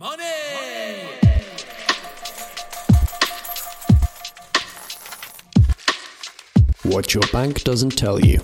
Money! 0.00 0.24
What 6.84 7.12
Your 7.12 7.22
Bank 7.30 7.64
Doesn't 7.64 7.98
Tell 7.98 8.18
You, 8.18 8.40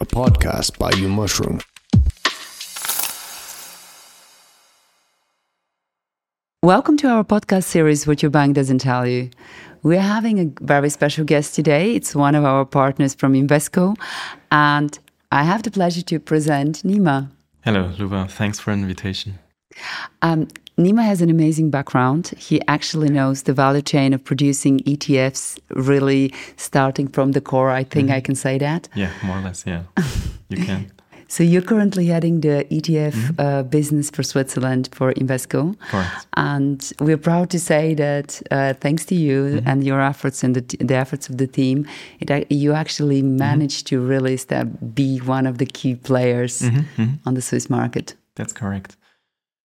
a 0.00 0.06
podcast 0.06 0.78
by 0.78 0.92
You 0.92 1.08
Mushroom. 1.08 1.60
Welcome 6.62 6.96
to 6.96 7.08
our 7.08 7.22
podcast 7.22 7.64
series, 7.64 8.06
What 8.06 8.22
Your 8.22 8.30
Bank 8.30 8.54
Doesn't 8.54 8.78
Tell 8.78 9.06
You. 9.06 9.28
We're 9.82 10.00
having 10.00 10.40
a 10.40 10.64
very 10.64 10.88
special 10.88 11.26
guest 11.26 11.54
today. 11.54 11.94
It's 11.94 12.14
one 12.16 12.34
of 12.34 12.46
our 12.46 12.64
partners 12.64 13.12
from 13.14 13.34
Invesco, 13.34 13.94
and 14.50 14.98
I 15.30 15.42
have 15.42 15.64
the 15.64 15.70
pleasure 15.70 16.00
to 16.00 16.18
present 16.18 16.82
Nima. 16.82 17.28
Hello, 17.62 17.92
Luba. 17.98 18.26
Thanks 18.26 18.58
for 18.58 18.74
the 18.74 18.80
invitation. 18.80 19.38
Um, 20.22 20.48
Nima 20.76 21.04
has 21.04 21.22
an 21.22 21.30
amazing 21.30 21.70
background. 21.70 22.32
He 22.36 22.60
actually 22.66 23.08
knows 23.08 23.44
the 23.44 23.52
value 23.52 23.82
chain 23.82 24.12
of 24.12 24.24
producing 24.24 24.80
ETFs, 24.80 25.58
really 25.70 26.34
starting 26.56 27.06
from 27.06 27.32
the 27.32 27.40
core. 27.40 27.70
I 27.70 27.84
think 27.84 28.08
mm-hmm. 28.08 28.16
I 28.16 28.20
can 28.20 28.34
say 28.34 28.58
that. 28.58 28.88
Yeah, 28.94 29.12
more 29.22 29.38
or 29.38 29.42
less. 29.42 29.64
Yeah, 29.66 29.82
you 30.48 30.64
can. 30.64 30.90
So 31.26 31.42
you're 31.42 31.62
currently 31.62 32.06
heading 32.06 32.42
the 32.42 32.64
ETF 32.70 33.12
mm-hmm. 33.12 33.40
uh, 33.40 33.62
business 33.64 34.08
for 34.08 34.22
Switzerland 34.22 34.88
for 34.92 35.12
Invesco. 35.14 35.76
Correct. 35.90 36.26
And 36.36 36.92
we're 37.00 37.18
proud 37.18 37.50
to 37.50 37.58
say 37.58 37.94
that 37.94 38.40
uh, 38.52 38.74
thanks 38.74 39.04
to 39.06 39.16
you 39.16 39.42
mm-hmm. 39.42 39.68
and 39.68 39.82
your 39.82 40.00
efforts 40.00 40.44
and 40.44 40.54
the, 40.54 40.60
t- 40.60 40.76
the 40.76 40.94
efforts 40.94 41.28
of 41.28 41.38
the 41.38 41.48
team, 41.48 41.88
it, 42.20 42.52
you 42.52 42.72
actually 42.72 43.22
managed 43.22 43.88
to 43.88 43.98
really 43.98 44.36
step, 44.36 44.68
be 44.94 45.18
one 45.18 45.46
of 45.46 45.58
the 45.58 45.66
key 45.66 45.96
players 45.96 46.62
on 47.26 47.34
the 47.34 47.42
Swiss 47.42 47.68
market. 47.68 48.14
That's 48.36 48.52
correct. 48.52 48.96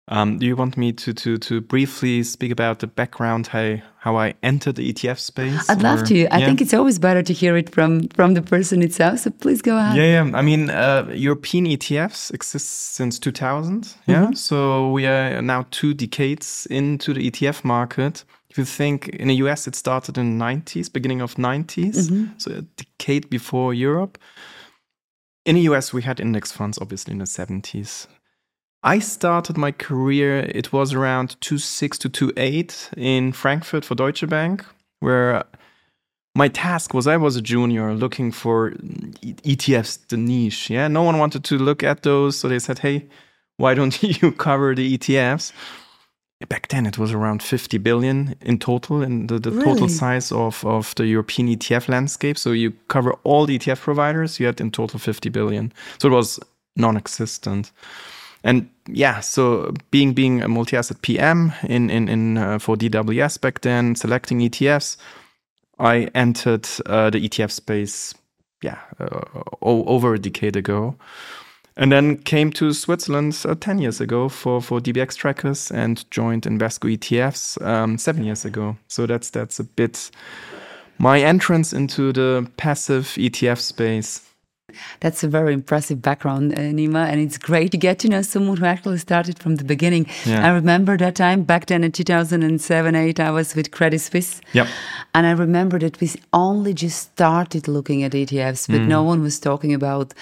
Um, 0.07 0.39
do 0.39 0.45
you 0.45 0.55
want 0.55 0.77
me 0.77 0.91
to, 0.93 1.13
to, 1.13 1.37
to 1.37 1.61
briefly 1.61 2.23
speak 2.23 2.51
about 2.51 2.79
the 2.79 2.87
background, 2.87 3.47
how, 3.47 3.77
how 3.99 4.17
I 4.17 4.33
entered 4.43 4.75
the 4.75 4.91
ETF 4.91 5.19
space? 5.19 5.69
I'd 5.69 5.83
love 5.83 6.03
to. 6.05 6.27
I 6.27 6.39
Yeah? 6.39 6.45
think 6.47 6.59
it's 6.59 6.73
always 6.73 6.99
better 6.99 7.21
to 7.23 7.33
hear 7.33 7.55
it 7.55 7.69
from 7.69 8.07
from 8.09 8.33
the 8.33 8.41
person 8.41 8.81
itself. 8.81 9.19
So 9.19 9.29
please 9.29 9.61
go 9.61 9.77
ahead. 9.77 9.95
Yeah, 9.95 10.23
yeah. 10.25 10.37
I 10.37 10.41
mean, 10.41 10.69
uh, 10.69 11.07
European 11.13 11.65
ETFs 11.65 12.33
exist 12.33 12.67
since 12.95 13.19
2000. 13.19 13.95
Yeah. 14.07 14.31
So 14.33 14.91
we 14.91 15.05
are 15.05 15.41
now 15.41 15.65
two 15.71 15.93
decades 15.93 16.67
into 16.69 17.13
the 17.13 17.29
ETF 17.31 17.63
market. 17.63 18.25
If 18.49 18.57
you 18.57 18.65
think 18.65 19.07
in 19.09 19.29
the 19.29 19.35
US, 19.35 19.65
it 19.67 19.75
started 19.75 20.17
in 20.17 20.37
the 20.37 20.43
90s, 20.45 20.91
beginning 20.91 21.21
of 21.21 21.35
90s. 21.35 22.09
So 22.37 22.51
a 22.51 22.61
decade 22.63 23.29
before 23.29 23.73
Europe. 23.73 24.17
In 25.45 25.55
the 25.55 25.61
US, 25.69 25.93
we 25.93 26.01
had 26.01 26.19
index 26.19 26.51
funds, 26.51 26.77
obviously, 26.81 27.13
in 27.13 27.19
the 27.19 27.25
70s. 27.25 28.07
I 28.83 28.99
started 28.99 29.57
my 29.57 29.71
career, 29.71 30.39
it 30.39 30.73
was 30.73 30.93
around 30.93 31.39
26 31.41 31.99
to 31.99 32.09
28 32.09 32.89
in 32.97 33.31
Frankfurt 33.31 33.85
for 33.85 33.93
Deutsche 33.93 34.27
Bank, 34.27 34.65
where 35.01 35.43
my 36.33 36.47
task 36.47 36.93
was 36.93 37.05
I 37.05 37.17
was 37.17 37.35
a 37.35 37.41
junior 37.41 37.93
looking 37.93 38.31
for 38.31 38.71
ETFs, 38.71 39.99
the 40.07 40.17
niche. 40.17 40.69
Yeah, 40.69 40.87
no 40.87 41.03
one 41.03 41.19
wanted 41.19 41.43
to 41.43 41.57
look 41.57 41.83
at 41.83 42.01
those, 42.01 42.39
so 42.39 42.47
they 42.47 42.57
said, 42.57 42.79
"Hey, 42.79 43.05
why 43.57 43.75
don't 43.75 44.01
you 44.21 44.31
cover 44.31 44.73
the 44.73 44.97
ETFs?" 44.97 45.51
Back 46.49 46.69
then, 46.69 46.87
it 46.87 46.97
was 46.97 47.11
around 47.11 47.43
50 47.43 47.77
billion 47.77 48.35
in 48.41 48.57
total, 48.57 49.03
in 49.03 49.27
the, 49.27 49.37
the 49.37 49.51
total 49.63 49.87
size 49.87 50.31
of, 50.31 50.65
of 50.65 50.95
the 50.95 51.05
European 51.05 51.47
ETF 51.49 51.87
landscape. 51.87 52.35
So 52.35 52.51
you 52.51 52.71
cover 52.87 53.13
all 53.23 53.45
the 53.45 53.59
ETF 53.59 53.81
providers, 53.81 54.39
you 54.39 54.47
had 54.47 54.59
in 54.59 54.71
total 54.71 54.97
50 54.97 55.29
billion. 55.29 55.71
So 55.99 56.07
it 56.07 56.11
was 56.11 56.39
non-existent. 56.75 57.71
And 58.43 58.69
yeah, 58.87 59.19
so 59.19 59.73
being 59.91 60.13
being 60.13 60.41
a 60.41 60.47
multi-asset 60.47 61.01
PM 61.01 61.53
in 61.63 61.89
in 61.89 62.09
in 62.09 62.37
uh, 62.37 62.59
for 62.59 62.75
DWS 62.75 63.39
back 63.39 63.61
then, 63.61 63.95
selecting 63.95 64.39
ETFs, 64.39 64.97
I 65.79 66.09
entered 66.15 66.67
uh, 66.85 67.09
the 67.11 67.27
ETF 67.27 67.51
space, 67.51 68.15
yeah, 68.63 68.79
uh, 68.99 69.43
over 69.61 70.13
a 70.15 70.19
decade 70.19 70.55
ago, 70.55 70.95
and 71.77 71.91
then 71.91 72.17
came 72.17 72.51
to 72.53 72.73
Switzerland 72.73 73.39
uh, 73.47 73.53
ten 73.53 73.77
years 73.77 74.01
ago 74.01 74.27
for 74.27 74.59
for 74.59 74.79
db 74.79 74.97
x-trackers 74.97 75.69
and 75.71 76.09
joined 76.09 76.43
Invesco 76.43 76.97
ETFs 76.97 77.63
um, 77.63 77.99
seven 77.99 78.23
years 78.23 78.43
ago. 78.43 78.75
So 78.87 79.05
that's 79.05 79.29
that's 79.29 79.59
a 79.59 79.63
bit 79.63 80.09
my 80.97 81.19
entrance 81.19 81.73
into 81.73 82.11
the 82.11 82.49
passive 82.57 83.05
ETF 83.17 83.59
space. 83.59 84.30
That's 84.99 85.23
a 85.23 85.27
very 85.27 85.53
impressive 85.53 86.01
background, 86.01 86.53
uh, 86.53 86.57
Nima, 86.61 87.07
and 87.09 87.19
it's 87.19 87.37
great 87.37 87.71
to 87.71 87.77
get 87.77 87.99
to 87.99 88.07
know 88.09 88.21
someone 88.21 88.57
who 88.57 88.65
actually 88.65 88.97
started 88.99 89.39
from 89.39 89.55
the 89.57 89.63
beginning. 89.63 90.07
Yeah. 90.25 90.45
I 90.47 90.51
remember 90.51 90.97
that 90.97 91.15
time 91.15 91.43
back 91.43 91.65
then 91.67 91.83
in 91.83 91.91
2007 91.91 92.95
8, 92.95 93.19
I 93.19 93.31
was 93.31 93.55
with 93.55 93.71
Credit 93.71 93.99
Suisse. 93.99 94.41
Yep. 94.53 94.67
And 95.13 95.25
I 95.27 95.31
remember 95.31 95.79
that 95.79 95.99
we 95.99 96.09
only 96.33 96.73
just 96.73 96.97
started 97.11 97.67
looking 97.67 98.03
at 98.03 98.11
ETFs, 98.13 98.67
but 98.67 98.81
no 98.81 99.03
one 99.03 99.21
was 99.21 99.39
talking 99.39 99.73
about 99.73 100.13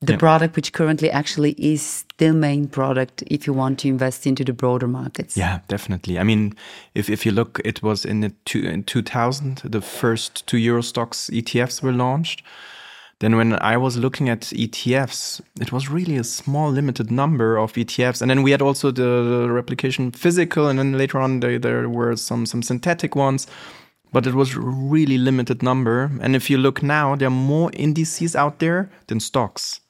the 0.00 0.12
Yeah. 0.12 0.18
product, 0.18 0.54
which 0.56 0.72
currently 0.72 1.10
actually 1.10 1.52
is 1.56 2.04
the 2.18 2.32
main 2.32 2.68
product 2.68 3.22
if 3.26 3.46
you 3.46 3.54
want 3.56 3.78
to 3.78 3.88
invest 3.88 4.26
into 4.26 4.44
the 4.44 4.52
broader 4.52 4.86
markets. 4.88 5.34
Yeah, 5.36 5.60
definitely. 5.68 6.18
I 6.18 6.24
mean, 6.24 6.52
if 6.94 7.08
if 7.08 7.24
you 7.24 7.32
look, 7.32 7.60
it 7.64 7.82
was 7.82 8.04
in 8.04 8.20
the 8.20 8.32
two, 8.44 8.58
in 8.68 8.82
2000 8.84 9.62
the 9.64 9.80
first 9.80 10.46
two 10.46 10.58
Euro 10.58 10.82
Stoxx 10.82 11.30
ETFs 11.30 11.82
were 11.82 11.92
launched. 11.92 12.42
Then 13.20 13.36
when 13.36 13.54
I 13.62 13.76
was 13.76 13.96
looking 13.96 14.28
at 14.28 14.40
ETFs, 14.40 15.40
it 15.60 15.72
was 15.72 15.88
really 15.88 16.16
a 16.16 16.24
small 16.24 16.70
limited 16.70 17.10
number 17.10 17.56
of 17.56 17.72
ETFs, 17.74 18.20
and 18.20 18.30
then 18.30 18.42
we 18.42 18.50
had 18.50 18.62
also 18.62 18.90
the, 18.90 19.48
replication 19.48 20.10
physical, 20.10 20.68
and 20.68 20.78
then 20.78 20.98
later 20.98 21.20
on 21.20 21.40
there, 21.40 21.58
there 21.58 21.88
were 21.88 22.16
some 22.16 22.46
some 22.46 22.62
synthetic 22.62 23.14
ones. 23.14 23.46
But 24.12 24.28
it 24.28 24.34
was 24.34 24.56
really 24.56 25.18
limited 25.18 25.60
number. 25.60 26.08
And 26.20 26.36
if 26.36 26.48
you 26.48 26.56
look 26.56 26.84
now, 26.84 27.16
there 27.16 27.26
are 27.26 27.32
more 27.32 27.72
indices 27.72 28.36
out 28.36 28.60
there 28.60 28.88
than 29.08 29.18
stocks, 29.18 29.80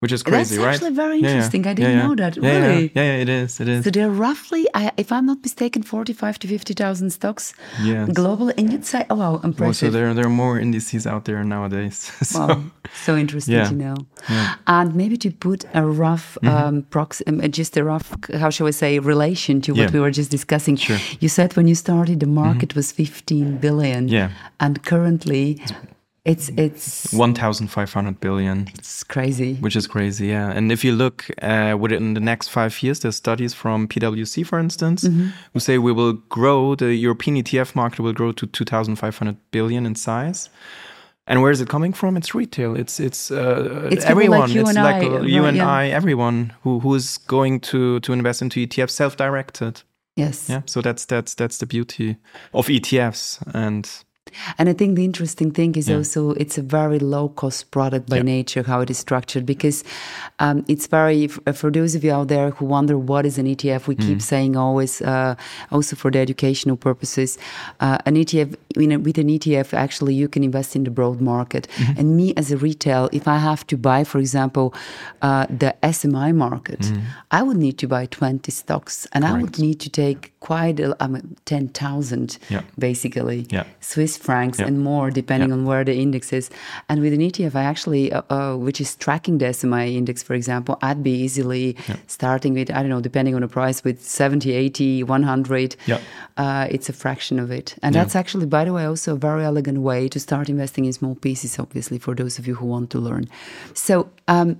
which 0.00 0.12
is 0.12 0.22
crazy, 0.22 0.56
That's 0.56 0.64
right? 0.64 0.74
actually 0.74 0.94
very 0.94 1.18
Yeah, 1.18 1.22
yeah. 1.28 1.34
interesting. 1.34 1.66
I 1.66 1.74
didn't 1.74 1.96
yeah. 1.98 2.06
know 2.06 2.14
that. 2.14 2.36
Yeah, 2.36 2.42
yeah. 2.52 2.66
Really? 2.66 2.92
Yeah, 2.94 3.02
yeah, 3.02 3.22
it 3.22 3.28
is. 3.28 3.60
It 3.60 3.68
is. 3.68 3.84
So 3.84 3.90
they're 3.90 4.10
roughly, 4.10 4.66
I, 4.74 4.92
if 4.96 5.10
I'm 5.10 5.26
not 5.26 5.38
mistaken, 5.42 5.82
45 5.82 6.38
to 6.40 6.46
50,000 6.48 7.10
stocks 7.10 7.52
Yes. 7.82 8.08
global. 8.12 8.50
And 8.56 8.70
you'd 8.72 8.84
say, 8.84 9.04
oh, 9.10 9.16
wow, 9.16 9.40
Well, 9.58 9.74
so 9.74 9.90
there, 9.90 10.14
there 10.14 10.26
are 10.26 10.30
more 10.30 10.58
indices 10.60 11.04
out 11.06 11.24
there 11.24 11.42
nowadays. 11.42 11.96
so, 12.22 12.46
Wow, 12.46 12.62
so 13.04 13.16
interesting 13.16 13.54
Yeah. 13.56 13.68
to 13.68 13.74
know. 13.74 13.96
And 14.68 14.94
maybe 14.94 15.16
to 15.16 15.30
put 15.32 15.64
a 15.74 15.84
rough, 15.84 16.38
um, 16.44 16.82
prox- 16.90 17.22
um, 17.26 17.40
just 17.50 17.76
a 17.76 17.82
rough, 17.82 18.16
how 18.38 18.50
shall 18.50 18.68
I 18.68 18.72
say, 18.72 19.00
relation 19.00 19.60
to 19.62 19.72
what 19.72 19.80
Yeah. 19.80 19.90
we 19.92 19.98
were 20.00 20.12
just 20.12 20.30
discussing. 20.30 20.76
Sure. 20.76 20.98
You 21.18 21.28
said 21.28 21.56
when 21.56 21.66
you 21.66 21.74
started, 21.74 22.20
the 22.20 22.26
market 22.26 22.74
was 22.76 22.92
15 22.92 23.56
billion. 23.58 24.06
Yeah. 24.06 24.30
And 24.60 24.82
currently, 24.84 25.58
it's 25.60 25.72
it's 26.28 26.50
it's 26.50 27.12
1,500 27.12 28.20
billion, 28.20 28.68
it's 28.78 29.02
crazy. 29.02 29.54
which 29.56 29.74
is 29.74 29.86
crazy. 29.86 30.26
Yeah. 30.26 30.50
And 30.50 30.70
if 30.70 30.84
you 30.84 30.92
look 30.92 31.26
uh, 31.42 31.76
within 31.80 32.14
the 32.14 32.20
next 32.20 32.48
five 32.48 32.82
years, 32.82 33.00
there's 33.00 33.16
studies 33.16 33.54
from 33.54 33.88
PwC, 33.88 34.46
for 34.46 34.58
instance, 34.58 35.08
who 35.52 35.60
say 35.60 35.78
we 35.78 35.92
will 35.92 36.12
grow, 36.28 36.74
the 36.74 36.94
European 36.94 37.36
ETF 37.42 37.74
market 37.74 38.00
will 38.02 38.12
grow 38.12 38.32
to 38.32 38.46
2,500 38.46 39.36
billion 39.50 39.86
in 39.86 39.94
size. 39.94 40.50
And 41.26 41.42
where 41.42 41.50
is 41.50 41.60
it 41.60 41.68
coming 41.68 41.92
from? 41.94 42.16
It's 42.16 42.34
retail. 42.34 42.74
It's 42.74 43.00
it's, 43.00 43.30
uh, 43.30 43.88
It's 43.90 44.04
everyone. 44.04 44.40
like 44.40 44.50
you 44.50 44.60
it's 44.62 44.74
like 44.74 45.02
I, 45.02 45.20
you 45.20 45.42
right, 45.42 45.48
and 45.48 45.56
yeah. 45.56 45.68
I, 45.68 45.88
everyone 45.88 46.54
who 46.62 46.80
who 46.80 46.94
is 46.94 47.18
going 47.26 47.60
to 47.60 48.00
to 48.00 48.12
invest 48.12 48.42
into 48.42 48.60
ETF 48.66 48.90
self-directed. 48.90 49.82
Yes. 50.16 50.48
Yeah. 50.48 50.62
So 50.66 50.80
that's 50.80 51.04
that's 51.06 51.34
that's 51.34 51.58
the 51.58 51.66
beauty 51.66 52.16
of 52.52 52.66
ETFs. 52.68 53.38
And 53.54 53.88
And 54.58 54.68
I 54.68 54.72
think 54.72 54.96
the 54.96 55.04
interesting 55.04 55.50
thing 55.52 55.74
is 55.76 55.88
Yeah. 55.88 55.96
also 55.98 56.30
it's 56.32 56.58
a 56.58 56.62
very 56.62 56.98
low 56.98 57.28
cost 57.28 57.70
product 57.70 58.08
by 58.08 58.22
nature, 58.22 58.62
how 58.62 58.80
it 58.80 58.90
is 58.90 58.98
structured, 58.98 59.44
because 59.46 59.84
um, 60.38 60.64
it's 60.68 60.86
very, 60.86 61.24
f- 61.24 61.56
for 61.56 61.70
those 61.70 61.94
of 61.94 62.04
you 62.04 62.12
out 62.12 62.28
there 62.28 62.50
who 62.50 62.64
wonder 62.66 62.96
what 62.98 63.26
is 63.26 63.38
an 63.38 63.46
ETF, 63.46 63.86
we 63.88 63.94
Mm. 63.96 64.06
keep 64.06 64.22
saying 64.22 64.56
always, 64.56 65.00
uh, 65.02 65.34
also 65.70 65.96
for 65.96 66.10
the 66.10 66.18
educational 66.18 66.76
purposes, 66.76 67.38
uh, 67.80 67.98
an 68.06 68.14
ETF, 68.16 68.54
in 68.76 68.92
a, 68.92 68.96
with 68.98 69.18
an 69.18 69.28
ETF, 69.28 69.74
actually 69.74 70.14
you 70.14 70.28
can 70.28 70.42
invest 70.44 70.76
in 70.76 70.84
the 70.84 70.90
broad 70.90 71.20
market. 71.20 71.66
Mm-hmm. 71.76 71.98
And 72.00 72.16
me 72.16 72.34
as 72.36 72.52
a 72.52 72.56
retail, 72.56 73.08
if 73.12 73.26
I 73.26 73.38
have 73.38 73.66
to 73.66 73.76
buy, 73.76 74.04
for 74.04 74.18
example, 74.18 74.72
uh, 75.22 75.46
the 75.50 75.74
SMI 75.82 76.32
market, 76.34 76.90
I 77.30 77.42
would 77.42 77.56
need 77.56 77.78
to 77.78 77.88
buy 77.88 78.06
20 78.06 78.50
stocks 78.52 79.06
and 79.12 79.24
I 79.24 79.32
would. 79.32 79.58
Need 79.58 79.80
to 79.80 79.90
take 79.90 80.32
quite 80.40 80.78
a, 80.78 80.94
mean, 81.08 81.36
10,000 81.44 82.38
Yeah. 82.48 82.62
basically. 82.78 83.46
Yeah. 83.50 83.64
Swiss 83.80 84.16
francs 84.18 84.58
Yeah. 84.58 84.66
and 84.68 84.80
more, 84.80 85.10
depending 85.10 85.50
Yeah. 85.50 85.56
on 85.56 85.64
where 85.64 85.84
the 85.84 85.94
index 85.94 86.32
is. 86.32 86.50
And 86.88 87.00
with 87.00 87.12
an 87.12 87.20
ETF, 87.22 87.54
I 87.54 87.62
actually, 87.64 88.12
uh, 88.12 88.22
uh, 88.30 88.56
which 88.56 88.80
is 88.80 88.96
tracking 88.96 89.38
the 89.38 89.46
SMI 89.46 89.86
index, 89.96 90.22
for 90.22 90.34
example, 90.34 90.76
I'd 90.82 91.02
be 91.02 91.12
easily 91.26 91.76
starting 92.06 92.54
with, 92.54 92.70
I 92.70 92.80
don't 92.82 92.88
know, 92.90 93.00
depending 93.00 93.34
on 93.34 93.40
the 93.42 93.48
price, 93.48 93.84
with 93.84 94.04
70, 94.04 94.52
80, 94.52 95.02
100. 95.04 95.76
Yeah. 95.86 95.98
Uh, 96.36 96.66
it's 96.70 96.88
a 96.88 96.92
fraction 96.92 97.38
of 97.38 97.50
it. 97.50 97.74
And 97.82 97.94
that's 97.94 98.14
actually, 98.16 98.46
by 98.46 98.64
the 98.64 98.72
way, 98.72 98.84
also 98.84 99.14
a 99.14 99.18
very 99.18 99.44
elegant 99.44 99.78
way 99.78 100.08
to 100.08 100.18
start 100.20 100.48
investing 100.48 100.84
in 100.84 100.92
small 100.92 101.14
pieces, 101.14 101.58
obviously, 101.58 101.98
for 101.98 102.14
those 102.14 102.38
of 102.38 102.46
you 102.46 102.54
who 102.56 102.66
want 102.66 102.90
to 102.90 102.98
learn. 102.98 103.26
So, 103.74 104.08
um, 104.26 104.56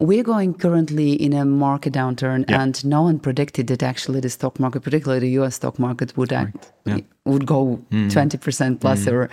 we're 0.00 0.22
going 0.22 0.54
currently 0.54 1.12
in 1.12 1.32
a 1.32 1.44
market 1.44 1.92
downturn, 1.92 2.44
Yeah. 2.48 2.62
and 2.62 2.84
no 2.84 3.02
one 3.02 3.18
predicted 3.18 3.66
that 3.66 3.82
actually 3.82 4.20
the 4.20 4.30
stock 4.30 4.60
market, 4.60 4.82
particularly 4.82 5.20
the 5.20 5.30
U.S. 5.40 5.56
stock 5.56 5.78
market, 5.78 6.16
would 6.16 6.32
act, 6.32 6.72
Yeah. 6.84 6.98
would 7.24 7.46
go 7.46 7.80
Mm. 7.90 8.10
twenty 8.12 8.38
percent 8.38 8.80
plus, 8.80 9.06
or 9.08 9.28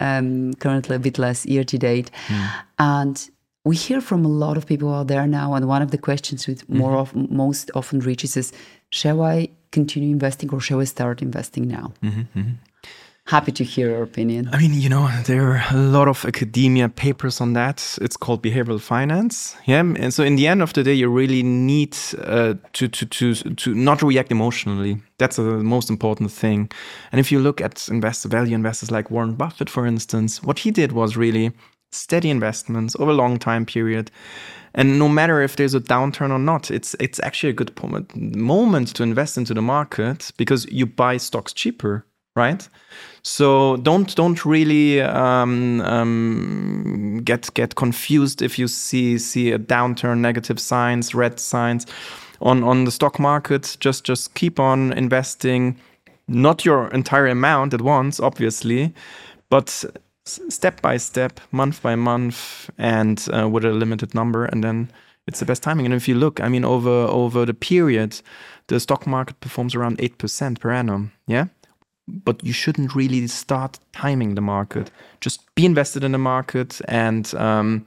um, 0.00 0.54
currently 0.54 0.96
a 0.96 0.98
bit 0.98 1.18
less 1.18 1.46
year 1.46 1.64
to 1.64 1.78
date. 1.78 2.10
Mm. 2.28 2.50
And 2.78 3.30
we 3.64 3.76
hear 3.76 4.00
from 4.00 4.24
a 4.24 4.28
lot 4.28 4.56
of 4.56 4.66
people 4.66 4.92
out 4.92 5.06
there 5.08 5.26
now, 5.26 5.54
and 5.54 5.66
one 5.68 5.82
of 5.82 5.90
the 5.90 5.98
questions 5.98 6.46
which 6.48 6.68
more 6.68 6.92
Mm-hmm. 6.96 7.20
of, 7.20 7.30
most 7.30 7.70
often 7.74 8.00
reaches 8.00 8.36
is, 8.36 8.52
"Shall 8.90 9.22
I 9.22 9.48
continue 9.70 10.10
investing, 10.10 10.50
or 10.50 10.60
shall 10.60 10.80
I 10.80 10.84
start 10.86 11.22
investing 11.22 11.68
now?" 11.68 11.92
Mm-hmm, 12.02 12.40
Happy 13.30 13.52
to 13.52 13.62
hear 13.62 13.90
your 13.90 14.02
opinion. 14.02 14.50
I 14.52 14.58
mean, 14.58 14.74
you 14.74 14.88
know, 14.88 15.08
there 15.24 15.52
are 15.52 15.62
a 15.70 15.76
lot 15.76 16.08
of 16.08 16.24
academia 16.24 16.88
papers 16.88 17.40
on 17.40 17.52
that. 17.52 17.96
It's 18.02 18.16
called 18.16 18.42
behavioral 18.42 18.80
finance. 18.80 19.56
Yeah, 19.66 19.78
and 19.78 20.12
so 20.12 20.24
in 20.24 20.34
the 20.34 20.48
end 20.48 20.62
of 20.62 20.72
the 20.72 20.82
day, 20.82 20.94
you 20.94 21.08
really 21.08 21.44
need 21.44 21.96
uh, 22.18 22.54
to 22.72 22.88
to 22.88 23.06
to 23.06 23.34
to 23.34 23.72
not 23.72 24.02
react 24.02 24.32
emotionally. 24.32 25.00
That's 25.18 25.36
the 25.36 25.62
most 25.62 25.90
important 25.90 26.32
thing. 26.32 26.72
And 27.12 27.20
if 27.20 27.30
you 27.30 27.38
look 27.38 27.60
at 27.60 27.88
investor 27.88 28.28
value 28.28 28.56
investors 28.56 28.90
like 28.90 29.12
Warren 29.12 29.36
Buffett, 29.36 29.70
for 29.70 29.86
instance, 29.86 30.42
what 30.42 30.58
he 30.58 30.72
did 30.72 30.90
was 30.90 31.16
really 31.16 31.52
steady 31.92 32.30
investments 32.30 32.96
over 32.98 33.12
a 33.12 33.14
long 33.14 33.38
time 33.38 33.64
period. 33.64 34.10
And 34.74 34.98
no 34.98 35.08
matter 35.08 35.40
if 35.40 35.54
there's 35.54 35.74
a 35.74 35.80
downturn 35.80 36.30
or 36.30 36.38
not, 36.40 36.70
it's 36.70 36.96
it's 36.98 37.20
actually 37.22 37.50
a 37.50 37.56
good 37.56 37.72
moment 38.14 38.94
to 38.96 39.02
invest 39.04 39.38
into 39.38 39.54
the 39.54 39.62
market 39.62 40.32
because 40.36 40.66
you 40.70 40.86
buy 40.86 41.16
stocks 41.16 41.52
cheaper, 41.52 42.06
right? 42.36 42.68
So 43.22 43.76
don't 43.78 44.14
don't 44.16 44.44
really 44.44 45.00
um, 45.02 45.80
um, 45.82 47.20
get 47.24 47.52
get 47.54 47.74
confused 47.74 48.42
if 48.42 48.58
you 48.58 48.68
see 48.68 49.18
see 49.18 49.52
a 49.52 49.58
downturn, 49.58 50.18
negative 50.18 50.58
signs, 50.58 51.14
red 51.14 51.38
signs 51.38 51.86
on 52.40 52.64
on 52.64 52.84
the 52.84 52.90
stock 52.90 53.18
market. 53.18 53.76
Just 53.80 54.04
just 54.04 54.34
keep 54.34 54.58
on 54.58 54.92
investing, 54.92 55.78
not 56.28 56.64
your 56.64 56.88
entire 56.88 57.26
amount 57.26 57.74
at 57.74 57.82
once, 57.82 58.20
obviously, 58.20 58.94
but 59.50 59.84
step 60.24 60.80
by 60.80 60.96
step, 60.96 61.40
month 61.50 61.82
by 61.82 61.94
month, 61.96 62.70
and 62.78 63.26
uh, 63.36 63.48
with 63.48 63.64
a 63.64 63.72
limited 63.72 64.14
number, 64.14 64.44
and 64.46 64.62
then 64.64 64.90
it's 65.26 65.40
the 65.40 65.46
best 65.46 65.62
timing. 65.62 65.86
And 65.86 65.94
if 65.94 66.08
you 66.08 66.14
look, 66.14 66.40
I 66.40 66.48
mean, 66.48 66.64
over 66.64 66.90
over 66.90 67.44
the 67.44 67.54
period, 67.54 68.20
the 68.68 68.80
stock 68.80 69.06
market 69.06 69.40
performs 69.40 69.74
around 69.74 70.00
eight 70.00 70.16
percent 70.18 70.60
per 70.60 70.70
annum. 70.70 71.12
Yeah, 71.26 71.46
but 72.24 72.42
you 72.44 72.52
shouldn't 72.52 72.94
really 72.94 73.26
start 73.26 73.78
timing 73.92 74.34
the 74.34 74.40
market. 74.40 74.90
Just 75.20 75.54
be 75.54 75.64
invested 75.64 76.04
in 76.04 76.12
the 76.12 76.18
market 76.18 76.80
and 76.88 77.34
um, 77.34 77.84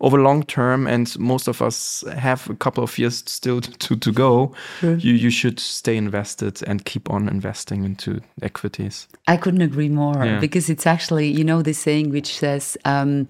over 0.00 0.18
long 0.20 0.42
term. 0.44 0.86
And 0.86 1.18
most 1.18 1.48
of 1.48 1.60
us 1.62 2.04
have 2.16 2.48
a 2.50 2.54
couple 2.54 2.84
of 2.84 2.98
years 2.98 3.22
still 3.26 3.60
to, 3.78 3.96
to 3.96 4.12
go. 4.12 4.52
You 4.82 5.12
you 5.14 5.30
should 5.30 5.60
stay 5.60 5.96
invested 5.96 6.62
and 6.66 6.84
keep 6.84 7.10
on 7.10 7.28
investing 7.28 7.84
into 7.84 8.20
equities. 8.42 9.08
I 9.28 9.36
couldn't 9.36 9.62
agree 9.62 9.88
more 9.88 10.24
Yeah. 10.24 10.40
because 10.40 10.68
it's 10.72 10.86
actually, 10.86 11.28
you 11.28 11.44
know, 11.44 11.62
this 11.62 11.78
saying 11.78 12.10
which 12.12 12.38
says 12.38 12.76
um, 12.84 13.26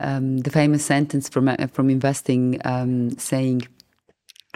um, 0.00 0.38
the 0.38 0.50
famous 0.50 0.84
sentence 0.84 1.28
from 1.28 1.48
uh, 1.48 1.56
from 1.72 1.90
investing 1.90 2.60
um, 2.64 3.10
saying. 3.18 3.62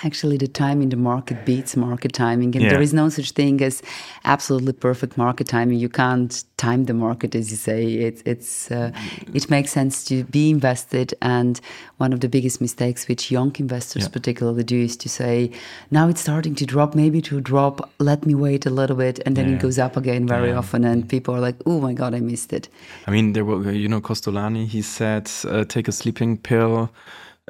Actually, 0.01 0.39
the 0.39 0.49
time 0.49 0.81
in 0.81 0.89
the 0.89 0.97
market 0.97 1.45
beats 1.45 1.77
market 1.77 2.15
timing, 2.15 2.57
and 2.57 2.65
Yeah. 2.65 2.71
there 2.71 2.81
is 2.83 2.95
no 2.95 3.11
such 3.11 3.33
thing 3.33 3.61
as 3.63 3.83
absolutely 4.25 4.73
perfect 4.73 5.19
market 5.19 5.47
timing. 5.49 5.79
You 5.79 5.91
can't 5.91 6.45
time 6.57 6.87
the 6.87 6.95
market, 6.95 7.35
as 7.35 7.51
you 7.51 7.59
say. 7.59 7.85
It, 8.09 8.23
it's 8.25 8.71
uh, 8.71 8.91
it 9.35 9.51
makes 9.51 9.71
sense 9.71 10.03
to 10.05 10.25
be 10.25 10.49
invested, 10.49 11.13
and 11.21 11.61
one 11.99 12.15
of 12.15 12.21
the 12.21 12.29
biggest 12.29 12.59
mistakes 12.61 13.07
which 13.07 13.31
young 13.31 13.55
investors 13.59 14.05
Yeah. 14.05 14.09
particularly 14.09 14.65
do 14.65 14.77
is 14.83 14.97
to 14.97 15.09
say, 15.11 15.51
"Now 15.91 16.09
it's 16.09 16.23
starting 16.23 16.55
to 16.57 16.65
drop. 16.65 16.95
Maybe 16.95 17.21
to 17.23 17.43
drop. 17.43 17.91
Let 17.99 18.25
me 18.25 18.35
wait 18.35 18.65
a 18.65 18.71
little 18.71 18.97
bit, 18.97 19.21
and 19.27 19.37
then 19.37 19.47
Yeah. 19.47 19.57
it 19.57 19.61
goes 19.61 19.79
up 19.79 19.97
again 19.99 20.27
very 20.27 20.49
Yeah. 20.49 20.59
often." 20.59 20.85
And 20.87 21.07
people 21.07 21.35
are 21.35 21.41
like, 21.47 21.57
"Oh 21.67 21.81
my 21.81 21.93
god, 21.93 22.15
I 22.15 22.21
missed 22.21 22.53
it." 22.55 22.71
I 23.07 23.11
mean, 23.11 23.35
there 23.35 23.45
were, 23.45 23.71
you 23.73 23.89
know, 23.89 24.01
Kostolany, 24.01 24.67
he 24.67 24.81
said, 24.83 25.31
uh, 25.45 25.65
take 25.69 25.87
a 25.87 25.93
sleeping 25.93 26.39
pill 26.39 26.89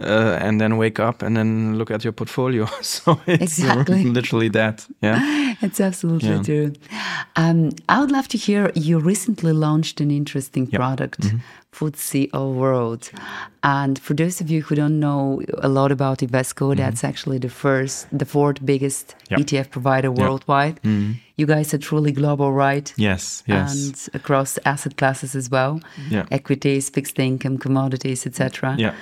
uh, 0.00 0.38
and 0.40 0.58
then 0.60 0.76
wake 0.78 0.98
up 0.98 1.22
and 1.22 1.36
then 1.36 1.76
look 1.78 1.90
at 1.90 2.02
your 2.04 2.12
portfolio. 2.12 2.66
so 2.80 3.20
it's 3.26 3.58
Exactly. 3.58 4.04
literally 4.04 4.48
that. 4.50 4.86
Yeah. 5.02 5.38
It's 5.62 5.80
absolutely 5.80 6.28
Yeah. 6.30 6.42
true. 6.42 6.72
Um, 7.36 7.70
I 7.88 8.00
would 8.00 8.10
love 8.10 8.26
to 8.28 8.38
hear 8.38 8.72
you 8.74 8.98
recently 8.98 9.52
launched 9.52 10.00
an 10.00 10.10
interesting 10.10 10.66
Mm-hmm. 10.66 10.76
product, 10.76 11.20
FTSE 11.72 12.28
All 12.32 12.52
World. 12.54 13.10
And 13.62 13.98
for 13.98 14.14
those 14.14 14.40
of 14.40 14.50
you 14.50 14.62
who 14.62 14.74
don't 14.74 14.98
know 14.98 15.40
a 15.58 15.68
lot 15.68 15.92
about 15.92 16.18
Invesco, 16.18 16.74
that's 16.76 17.04
actually 17.04 17.38
the 17.38 17.48
first, 17.50 18.06
the 18.18 18.24
fourth 18.24 18.64
biggest 18.64 19.14
Mm-hmm. 19.14 19.34
Yep. 19.38 19.40
ETF 19.46 19.70
provider 19.70 20.10
worldwide. 20.10 20.80
You 21.36 21.46
guys 21.46 21.72
are 21.74 21.78
truly 21.78 22.12
global, 22.12 22.52
right? 22.52 22.92
Yes. 22.96 23.42
Yes. 23.46 23.74
And 23.74 24.14
across 24.14 24.58
asset 24.64 24.96
classes 24.96 25.34
as 25.36 25.50
well, 25.50 25.80
Yeah. 26.10 26.24
equities, 26.30 26.90
fixed 26.90 27.18
income, 27.18 27.58
commodities, 27.58 28.26
etc. 28.26 28.74
yeah. 28.78 28.94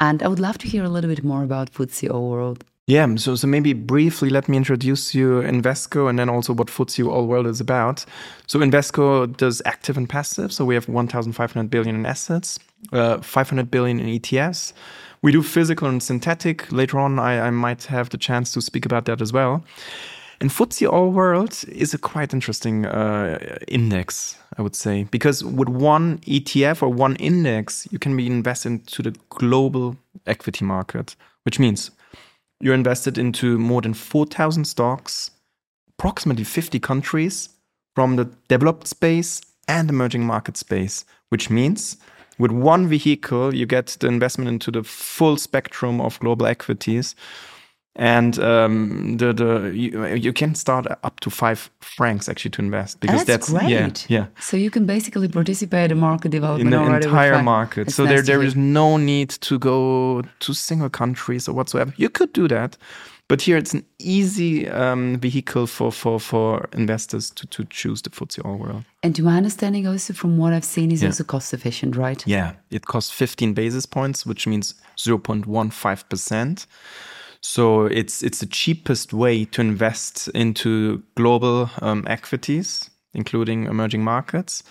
And 0.00 0.22
I 0.22 0.28
would 0.28 0.40
love 0.40 0.58
to 0.58 0.66
hear 0.66 0.82
a 0.82 0.88
little 0.88 1.10
bit 1.10 1.22
more 1.22 1.44
about 1.44 1.72
FTSE 1.72 2.10
World. 2.10 2.64
Yeah, 2.86 3.14
so 3.16 3.36
so 3.36 3.46
maybe 3.46 3.72
briefly 3.72 4.30
let 4.30 4.48
me 4.48 4.56
introduce 4.56 5.14
you 5.14 5.42
Invesco 5.42 6.10
and 6.10 6.18
then 6.18 6.28
also 6.28 6.52
what 6.52 6.66
FTSE 6.66 7.06
All 7.06 7.26
World 7.28 7.46
is 7.46 7.60
about. 7.60 8.04
So 8.48 8.58
Invesco 8.58 9.36
does 9.36 9.62
active 9.64 9.96
and 9.96 10.08
passive. 10.08 10.52
So 10.52 10.64
we 10.64 10.74
have 10.74 10.88
1,500 10.88 11.70
billion 11.70 11.94
in 11.94 12.04
assets, 12.06 12.58
uh, 12.92 13.18
500 13.18 13.70
billion 13.70 14.00
in 14.00 14.18
ETFs. 14.18 14.72
We 15.22 15.30
do 15.30 15.42
physical 15.42 15.86
and 15.86 16.02
synthetic. 16.02 16.72
Later 16.72 16.98
on, 16.98 17.20
I, 17.20 17.46
I 17.46 17.50
might 17.50 17.84
have 17.84 18.08
the 18.08 18.18
chance 18.18 18.52
to 18.54 18.60
speak 18.60 18.86
about 18.86 19.04
that 19.04 19.20
as 19.20 19.32
well. 19.32 19.62
And 20.40 20.50
FTSE 20.50 20.90
All 20.90 21.10
World 21.10 21.62
is 21.68 21.92
a 21.92 21.98
quite 21.98 22.32
interesting 22.32 22.86
uh, 22.86 23.58
index, 23.68 24.38
I 24.56 24.62
would 24.62 24.74
say, 24.74 25.04
because 25.04 25.44
with 25.44 25.68
one 25.68 26.18
ETF 26.20 26.82
or 26.82 26.88
one 26.88 27.16
index, 27.16 27.86
you 27.90 27.98
can 27.98 28.16
be 28.16 28.26
invested 28.26 28.70
into 28.70 29.02
the 29.02 29.14
global 29.28 29.96
equity 30.26 30.64
market, 30.64 31.14
which 31.42 31.58
means 31.58 31.90
you're 32.58 32.74
invested 32.74 33.18
into 33.18 33.58
more 33.58 33.82
than 33.82 33.92
4,000 33.92 34.64
stocks, 34.64 35.30
approximately 35.98 36.44
50 36.44 36.80
countries 36.80 37.50
from 37.94 38.16
the 38.16 38.24
developed 38.48 38.86
space 38.86 39.42
and 39.68 39.90
emerging 39.90 40.24
market 40.24 40.56
space, 40.56 41.04
which 41.28 41.50
means 41.50 41.98
with 42.38 42.50
one 42.50 42.88
vehicle, 42.88 43.54
you 43.54 43.66
get 43.66 43.98
the 44.00 44.06
investment 44.06 44.48
into 44.48 44.70
the 44.70 44.82
full 44.82 45.36
spectrum 45.36 46.00
of 46.00 46.18
global 46.20 46.46
equities. 46.46 47.14
And 47.96 48.38
um, 48.38 49.16
the 49.16 49.32
the 49.32 49.72
you, 49.74 50.04
you 50.14 50.32
can 50.32 50.54
start 50.54 50.86
up 51.02 51.18
to 51.20 51.30
five 51.30 51.70
francs 51.80 52.28
actually 52.28 52.50
to 52.52 52.62
invest 52.62 53.00
because 53.00 53.24
that's, 53.24 53.50
great. 53.50 53.68
yeah 53.68 53.90
yeah 54.08 54.26
So 54.38 54.56
you 54.56 54.70
can 54.70 54.86
basically 54.86 55.28
participate 55.28 55.90
in 55.90 55.98
market 55.98 56.30
development 56.30 56.72
in 56.74 56.82
the 56.82 56.96
entire 56.96 57.42
market. 57.42 57.84
That's 57.86 57.96
so 57.96 58.04
nice 58.04 58.12
there 58.12 58.22
there 58.22 58.46
is 58.46 58.54
no 58.54 58.96
need 58.96 59.30
to 59.40 59.58
go 59.58 60.22
to 60.38 60.54
single 60.54 60.88
countries 60.88 61.48
or 61.48 61.52
whatsoever. 61.54 61.92
You 61.96 62.08
could 62.10 62.32
do 62.32 62.46
that, 62.48 62.76
but 63.28 63.42
here 63.42 63.58
it's 63.58 63.74
an 63.74 63.84
easy 63.98 64.68
um, 64.68 65.18
vehicle 65.20 65.66
for 65.66 65.90
for 65.92 66.20
for 66.20 66.68
investors 66.72 67.30
to 67.30 67.46
to 67.46 67.64
choose 67.70 68.02
the 68.02 68.10
FTSE 68.10 68.44
All 68.44 68.56
World. 68.56 68.84
And 69.02 69.14
to 69.16 69.22
my 69.22 69.36
understanding, 69.36 69.88
also 69.88 70.14
from 70.14 70.38
what 70.38 70.52
I've 70.52 70.64
seen, 70.64 70.90
is 70.92 71.00
Yeah. 71.02 71.08
also 71.08 71.24
cost 71.24 71.52
efficient, 71.52 71.96
right? 71.96 72.24
Yeah, 72.26 72.52
it 72.70 72.84
costs 72.84 73.10
15 73.10 73.52
basis 73.54 73.86
points, 73.86 74.24
which 74.26 74.46
means 74.46 74.74
0.15 74.96 76.08
percent. 76.08 76.66
So 77.42 77.86
it's 77.86 78.22
it's 78.22 78.38
the 78.40 78.46
cheapest 78.46 79.12
way 79.12 79.44
to 79.46 79.60
invest 79.60 80.28
into 80.34 81.02
global 81.14 81.70
um, 81.82 82.04
equities, 82.06 82.90
including 83.14 83.66
emerging 83.66 84.04
markets, 84.04 84.62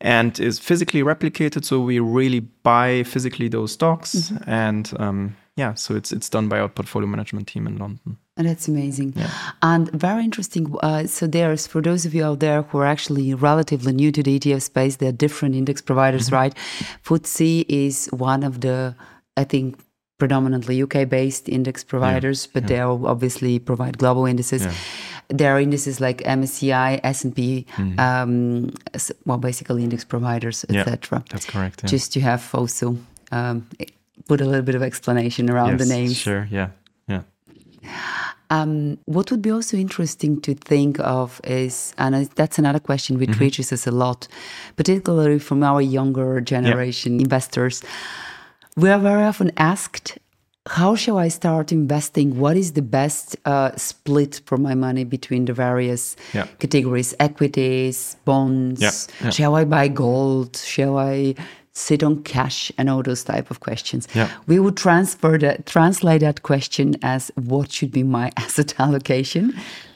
and 0.00 0.38
is 0.40 0.58
physically 0.58 1.02
replicated. 1.02 1.64
So 1.64 1.80
we 1.80 2.00
really 2.00 2.40
buy 2.40 3.02
physically 3.04 3.48
those 3.48 3.72
stocks, 3.72 4.32
and 4.46 4.90
um, 4.98 5.36
yeah, 5.56 5.74
so 5.74 5.94
it's 5.96 6.10
it's 6.12 6.30
done 6.30 6.48
by 6.48 6.60
our 6.60 6.68
portfolio 6.68 7.06
management 7.08 7.46
team 7.48 7.66
in 7.66 7.76
London. 7.78 8.16
That's 8.36 8.68
amazing. 8.68 9.14
And 9.62 9.90
very 9.90 10.22
interesting. 10.22 10.74
Uh, 10.80 11.06
so 11.08 11.26
there's 11.26 11.66
for 11.66 11.82
those 11.82 12.06
of 12.06 12.14
you 12.14 12.24
out 12.24 12.38
there 12.38 12.62
who 12.62 12.78
are 12.78 12.86
actually 12.86 13.34
relatively 13.34 13.92
new 13.92 14.12
to 14.12 14.22
the 14.22 14.38
ETF 14.38 14.62
space, 14.62 14.96
there 14.96 15.08
are 15.08 15.12
different 15.16 15.56
index 15.56 15.82
providers, 15.82 16.26
Mm-hmm. 16.26 16.36
right? 16.36 16.54
FTSE 17.04 17.64
is 17.68 18.06
one 18.12 18.44
of 18.44 18.60
the, 18.60 18.94
I 19.36 19.42
think, 19.44 19.80
predominantly 20.18 20.82
UK-based 20.82 21.48
index 21.48 21.84
providers, 21.84 22.46
but 22.46 22.66
they 22.66 22.80
obviously 22.80 23.58
provide 23.58 23.98
global 23.98 24.26
indices. 24.26 24.64
Yeah. 24.64 24.72
There 25.28 25.54
are 25.54 25.60
indices 25.60 26.00
like 26.00 26.18
MSCI, 26.24 27.00
S&P, 27.04 27.66
Mm-hmm. 27.76 28.00
um, 28.00 28.70
well, 29.26 29.38
basically 29.38 29.84
index 29.84 30.04
providers, 30.04 30.64
Yeah, 30.68 30.80
etc. 30.80 31.22
That's 31.30 31.46
correct. 31.46 31.82
Yeah. 31.82 31.88
Just 31.90 32.12
to 32.14 32.20
have 32.20 32.54
also 32.54 32.96
um, 33.30 33.66
put 34.26 34.40
a 34.40 34.44
little 34.44 34.62
bit 34.62 34.74
of 34.74 34.82
explanation 34.82 35.50
around 35.50 35.78
the 35.78 35.84
Yes, 35.84 35.88
names. 35.96 36.16
Sure. 36.16 36.48
Yeah. 36.50 36.70
Yeah. 37.06 37.22
Um, 38.50 38.96
what 39.04 39.30
would 39.30 39.42
be 39.42 39.50
also 39.50 39.76
interesting 39.76 40.40
to 40.40 40.54
think 40.54 40.98
of 41.00 41.40
is, 41.44 41.92
and 41.98 42.14
that's 42.34 42.58
another 42.58 42.80
question 42.80 43.18
which 43.18 43.38
reaches 43.38 43.72
us 43.72 43.86
a 43.86 43.90
lot, 43.90 44.26
particularly 44.76 45.38
from 45.38 45.62
our 45.62 45.82
younger 45.82 46.40
generation 46.40 47.20
investors. 47.20 47.82
We 48.78 48.90
are 48.90 48.98
very 49.00 49.24
often 49.24 49.50
asked, 49.56 50.18
how 50.68 50.94
shall 50.94 51.18
I 51.18 51.26
start 51.28 51.72
investing? 51.72 52.38
What 52.38 52.56
is 52.56 52.74
the 52.74 52.82
best 52.82 53.34
uh, 53.44 53.72
split 53.76 54.40
for 54.46 54.56
my 54.56 54.74
money 54.76 55.02
between 55.02 55.46
the 55.46 55.52
various 55.52 56.14
Yeah. 56.32 56.46
categories, 56.60 57.12
equities, 57.18 58.16
bonds? 58.24 58.80
Yeah, 58.80 58.92
yeah. 59.24 59.30
Shall 59.30 59.56
I 59.56 59.64
buy 59.64 59.88
gold? 59.88 60.56
Shall 60.56 60.96
I 60.96 61.34
sit 61.72 62.04
on 62.04 62.22
cash? 62.22 62.70
And 62.78 62.88
all 62.88 63.02
those 63.02 63.24
type 63.24 63.50
of 63.50 63.58
questions. 63.58 64.06
Yeah. 64.14 64.28
We 64.46 64.60
would 64.60 64.76
transfer 64.76 65.38
that, 65.38 65.66
translate 65.66 66.20
that 66.20 66.42
question 66.44 66.94
as 67.02 67.32
what 67.34 67.72
should 67.72 67.90
be 67.90 68.04
my 68.04 68.30
asset 68.36 68.74
allocation. 68.78 69.54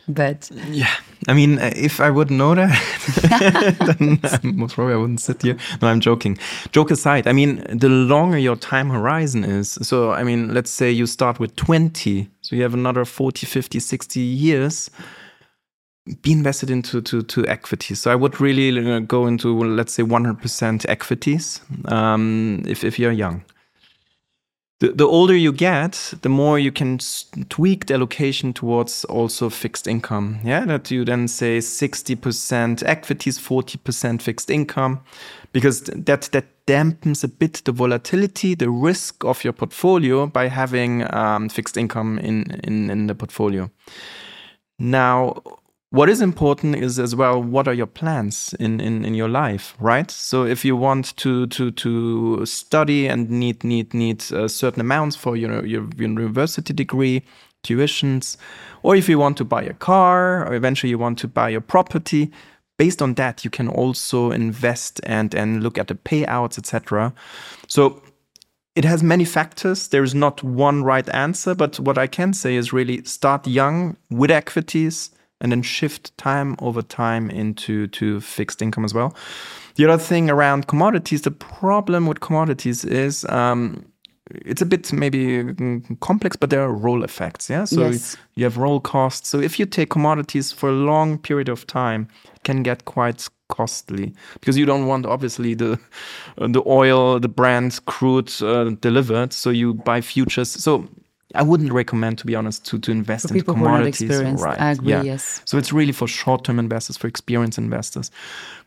But 0.09 0.50
Yeah, 0.71 0.92
I 1.28 1.35
mean, 1.35 1.59
uh, 1.59 1.73
if 1.76 2.00
I 2.00 2.11
would 2.11 2.30
know 2.30 2.54
that, 2.54 3.97
then 3.99 4.21
um, 4.25 4.56
most 4.56 4.75
probably 4.75 4.94
I 4.94 4.97
wouldn't 4.97 5.21
sit 5.21 5.42
here. 5.42 5.56
No, 5.80 5.88
I'm 5.88 6.00
joking. 6.00 6.38
Joke 6.73 6.90
aside, 6.90 7.26
I 7.26 7.32
mean, 7.32 7.64
the 7.71 7.88
longer 7.88 8.38
your 8.38 8.56
time 8.56 8.90
horizon 8.90 9.44
is, 9.44 9.78
so 9.82 10.12
I 10.12 10.25
mean, 10.25 10.52
let's 10.52 10.71
say 10.71 10.90
you 10.90 11.06
start 11.06 11.38
with 11.38 11.54
20, 11.56 12.28
so 12.40 12.56
you 12.56 12.62
have 12.62 12.75
another 12.75 13.04
40, 13.04 13.47
50, 13.47 13.78
60 13.78 14.21
years. 14.21 14.90
Be 16.23 16.32
invested 16.32 16.68
into 16.68 17.00
to, 17.00 17.23
to 17.23 17.47
equities. 17.47 18.00
So 18.00 18.11
I 18.11 18.16
would 18.16 18.40
really 18.40 18.92
uh, 18.92 18.99
go 18.99 19.28
into 19.28 19.56
let's 19.62 19.92
say 19.92 20.02
100% 20.02 20.85
equities 20.88 21.61
um, 21.85 22.64
if 22.66 22.82
if 22.82 22.99
you're 22.99 23.12
young 23.12 23.44
the, 24.82 24.92
the 24.92 25.06
older 25.06 25.36
you 25.36 25.52
get, 25.52 26.12
the 26.22 26.28
more 26.28 26.58
you 26.58 26.72
can 26.72 26.98
tweak 27.48 27.86
the 27.86 27.94
allocation 27.94 28.52
towards 28.52 29.04
also 29.04 29.48
fixed 29.48 29.86
income. 29.86 30.40
Yeah, 30.42 30.64
that 30.64 30.90
you 30.90 31.04
then 31.04 31.28
say 31.28 31.58
60% 31.58 32.82
equities, 32.84 33.38
40% 33.38 34.20
fixed 34.20 34.50
income, 34.50 35.00
because 35.52 35.82
th- 35.82 36.04
that 36.06 36.22
that 36.32 36.46
dampens 36.66 37.22
a 37.22 37.28
bit 37.28 37.62
the 37.64 37.70
volatility, 37.70 38.56
the 38.56 38.70
risk 38.70 39.24
of 39.24 39.44
your 39.44 39.52
portfolio 39.52 40.26
by 40.26 40.48
having 40.48 41.06
um, 41.14 41.48
fixed 41.48 41.76
income 41.76 42.18
in, 42.18 42.50
in 42.64 42.90
in 42.90 43.06
the 43.06 43.14
portfolio. 43.14 43.70
Now, 44.80 45.42
what 45.92 46.08
is 46.08 46.22
important 46.22 46.75
is 46.75 46.99
as 46.99 47.14
well 47.14 47.42
what 47.42 47.68
are 47.68 47.75
your 47.75 47.87
plans 47.87 48.54
in, 48.58 48.80
in, 48.80 49.04
in 49.04 49.12
your 49.12 49.28
life, 49.28 49.76
right? 49.78 50.11
So 50.11 50.44
if 50.44 50.64
you 50.64 50.75
want 50.75 51.14
to 51.18 51.46
to 51.49 51.70
to 51.70 52.46
study 52.46 53.06
and 53.06 53.28
need 53.28 53.62
need 53.62 53.92
need 53.92 54.25
uh, 54.32 54.49
certain 54.49 54.80
amounts 54.80 55.16
for 55.16 55.37
your 55.37 55.66
your 55.66 55.87
university 55.99 56.72
degree, 56.72 57.22
tuitions, 57.62 58.38
or 58.82 58.96
if 58.96 59.06
you 59.06 59.18
want 59.18 59.37
to 59.37 59.44
buy 59.44 59.62
a 59.62 59.75
car, 59.75 60.49
or 60.49 60.54
eventually 60.54 60.88
you 60.88 60.99
want 60.99 61.18
to 61.18 61.28
buy 61.28 61.50
a 61.50 61.61
property, 61.61 62.30
based 62.78 63.02
on 63.02 63.14
that 63.14 63.44
you 63.44 63.50
can 63.50 63.68
also 63.68 64.30
invest 64.30 64.99
and 65.04 65.34
and 65.34 65.62
look 65.62 65.76
at 65.76 65.88
the 65.88 65.94
payouts, 65.94 66.56
etc. 66.56 67.12
So 67.68 68.02
it 68.75 68.87
has 68.87 69.02
many 69.02 69.26
factors. 69.26 69.88
There 69.88 70.02
is 70.02 70.14
not 70.14 70.42
one 70.42 70.84
right 70.84 71.08
answer, 71.11 71.54
but 71.54 71.78
what 71.78 71.99
I 71.99 72.06
can 72.06 72.32
say 72.32 72.56
is 72.56 72.72
really 72.72 73.04
start 73.04 73.46
young 73.46 73.99
with 74.08 74.30
equities 74.30 75.11
and 75.42 75.52
then 75.52 75.61
shift 75.62 76.16
time 76.16 76.56
over 76.61 76.80
time 76.80 77.28
into 77.30 77.87
to 77.88 78.20
fixed 78.20 78.62
income 78.62 78.84
as 78.84 78.94
well. 78.94 79.14
The 79.75 79.84
other 79.87 80.02
thing 80.02 80.30
around 80.30 80.66
commodities, 80.68 81.22
the 81.22 81.30
problem 81.30 82.06
with 82.06 82.20
commodities 82.20 82.84
is 82.84 83.25
um, 83.28 83.84
it's 84.30 84.62
a 84.62 84.66
bit 84.66 84.92
maybe 84.92 85.44
complex, 86.00 86.37
but 86.37 86.50
there 86.50 86.62
are 86.62 86.72
roll 86.72 87.04
effects. 87.04 87.50
Yeah, 87.50 87.64
so 87.64 87.88
Yes. 87.90 88.16
you 88.37 88.44
have 88.44 88.56
roll 88.56 88.80
costs. 88.80 89.28
So 89.28 89.40
if 89.40 89.58
you 89.58 89.66
take 89.66 89.90
commodities 89.90 90.52
for 90.52 90.68
a 90.70 90.72
long 90.72 91.18
period 91.18 91.49
of 91.49 91.66
time, 91.66 92.08
it 92.34 92.42
can 92.44 92.62
get 92.62 92.84
quite 92.84 93.28
costly 93.49 94.14
because 94.40 94.56
you 94.56 94.64
don't 94.64 94.87
want 94.87 95.04
obviously 95.06 95.54
the 95.54 95.78
the 96.37 96.62
oil, 96.66 97.20
the 97.20 97.28
Brent 97.28 97.84
crude 97.87 98.30
uh, 98.42 98.70
delivered. 98.80 99.32
So 99.32 99.50
you 99.50 99.75
buy 99.75 100.00
futures. 100.00 100.50
So 100.50 100.88
I 101.34 101.42
wouldn't 101.42 101.72
recommend, 101.72 102.18
to 102.18 102.26
be 102.26 102.34
honest, 102.34 102.66
to 102.66 102.78
to 102.78 102.90
invest 102.90 103.28
For 103.28 103.34
into 103.34 103.44
people 103.44 103.54
who 103.54 103.64
are 103.64 103.70
not 103.70 103.76
commodities. 103.78 104.02
experienced, 104.02 104.44
I 104.44 104.70
agree, 104.70 105.06
yes. 105.06 105.40
So 105.44 105.58
it's 105.58 105.72
really 105.72 105.92
for 105.92 106.08
short-term 106.08 106.58
investors, 106.58 106.96
for 106.96 107.08
experienced 107.08 107.58
investors. 107.58 108.10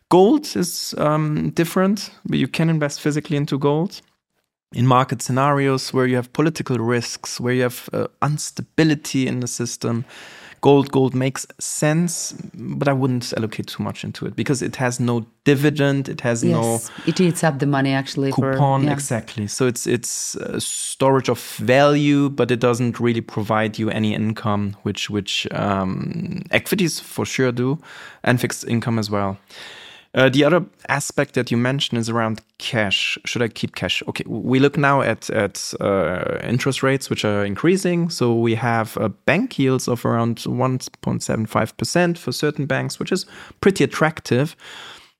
Gold 0.10 0.56
is 0.56 0.94
um, 0.98 1.52
different, 1.52 2.12
but 2.26 2.38
you 2.38 2.48
can 2.48 2.70
invest 2.70 3.02
physically 3.02 3.38
into 3.38 3.58
gold 3.58 4.02
in 4.74 4.86
market 4.88 5.22
scenarios 5.22 5.94
where 5.94 6.06
you 6.06 6.16
have 6.16 6.32
political 6.34 6.78
risks, 6.78 7.40
where 7.40 7.54
you 7.54 7.64
have 7.64 7.90
uh, 7.94 8.08
instability 8.22 9.28
in 9.28 9.40
the 9.40 9.48
system. 9.48 10.06
Gold, 10.66 10.92
gold 10.92 11.14
makes 11.14 11.46
sense, 11.60 12.34
but 12.56 12.88
I 12.88 12.94
wouldn't 12.94 13.32
allocate 13.38 13.68
too 13.68 13.84
much 13.84 14.04
into 14.04 14.26
it 14.26 14.36
because 14.36 14.64
it 14.64 14.76
has 14.78 15.00
no 15.00 15.26
dividend, 15.44 16.10
it 16.10 16.22
has 16.22 16.44
no 16.44 16.62
yes, 16.74 16.92
it 17.06 17.22
eats 17.22 17.44
up 17.44 17.60
the 17.60 17.68
money 17.68 17.94
actually 17.94 18.32
coupon 18.32 18.82
for 18.82 18.88
yeah. 18.88 18.94
exactly 18.94 19.48
so 19.48 19.68
it's 19.68 19.86
it's 19.88 20.36
uh, 20.38 20.60
storage 20.60 21.30
of 21.30 21.40
value 21.58 22.30
but 22.30 22.52
it 22.52 22.60
doesn't 22.60 23.00
really 23.00 23.22
provide 23.22 23.78
you 23.78 23.90
any 23.90 24.14
income 24.14 24.76
which 24.84 25.10
which 25.10 25.48
um, 25.52 26.42
equities 26.52 27.00
for 27.00 27.26
sure 27.26 27.52
do 27.52 27.80
and 28.24 28.42
fixed 28.42 28.68
income 28.68 28.98
as 29.00 29.10
well 29.10 29.38
uh, 30.16 30.30
the 30.30 30.44
other 30.44 30.66
aspect 30.90 31.36
that 31.36 31.52
you 31.52 31.58
mentioned 31.58 32.00
is 32.00 32.10
around 32.10 32.42
cash. 32.58 33.18
Should 33.26 33.42
I 33.42 33.48
keep 33.48 33.76
cash? 33.76 34.02
Okay, 34.08 34.24
we 34.26 34.60
look 34.60 34.78
now 34.78 35.02
at 35.02 35.30
at 35.30 35.74
uh, 35.80 36.40
interest 36.42 36.82
rates 36.82 37.10
which 37.10 37.24
are 37.24 37.46
increasing. 37.46 38.10
So 38.10 38.34
we 38.34 38.56
have 38.56 38.98
uh, 38.98 39.10
bank 39.26 39.60
yields 39.60 39.88
of 39.88 40.06
around 40.06 40.38
1.75 40.38 41.78
percent 41.78 42.18
for 42.18 42.32
certain 42.32 42.66
banks, 42.66 43.00
which 43.00 43.12
is 43.12 43.26
pretty 43.62 43.84
attractive 43.84 44.56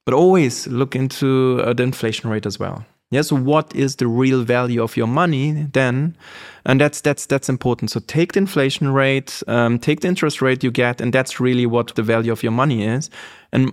but 0.06 0.14
always 0.14 0.68
look 0.68 0.96
into 0.96 1.60
uh, 1.64 1.74
the 1.74 1.84
inflation 1.84 2.30
rate 2.30 2.46
as 2.46 2.60
well. 2.60 2.86
Yes, 3.16 3.32
what 3.32 3.74
is 3.76 3.96
the 3.96 4.08
real 4.08 4.44
value 4.44 4.84
of 4.84 4.98
your 4.98 5.08
money 5.08 5.68
then? 5.72 6.18
And 6.66 6.82
that's 6.82 7.02
that's 7.02 7.26
that's 7.26 7.50
important. 7.50 7.92
So 7.92 8.02
take 8.02 8.34
the 8.34 8.40
inflation 8.40 8.94
rate, 8.94 9.42
um, 9.48 9.80
take 9.80 10.02
the 10.02 10.08
interest 10.08 10.42
rate 10.42 10.64
you 10.64 10.72
get, 10.72 11.02
and 11.02 11.14
that's 11.14 11.40
really 11.40 11.66
what 11.66 11.96
the 11.96 12.04
value 12.04 12.32
of 12.32 12.44
your 12.44 12.52
money 12.52 12.84
is. 12.84 13.10
And 13.52 13.72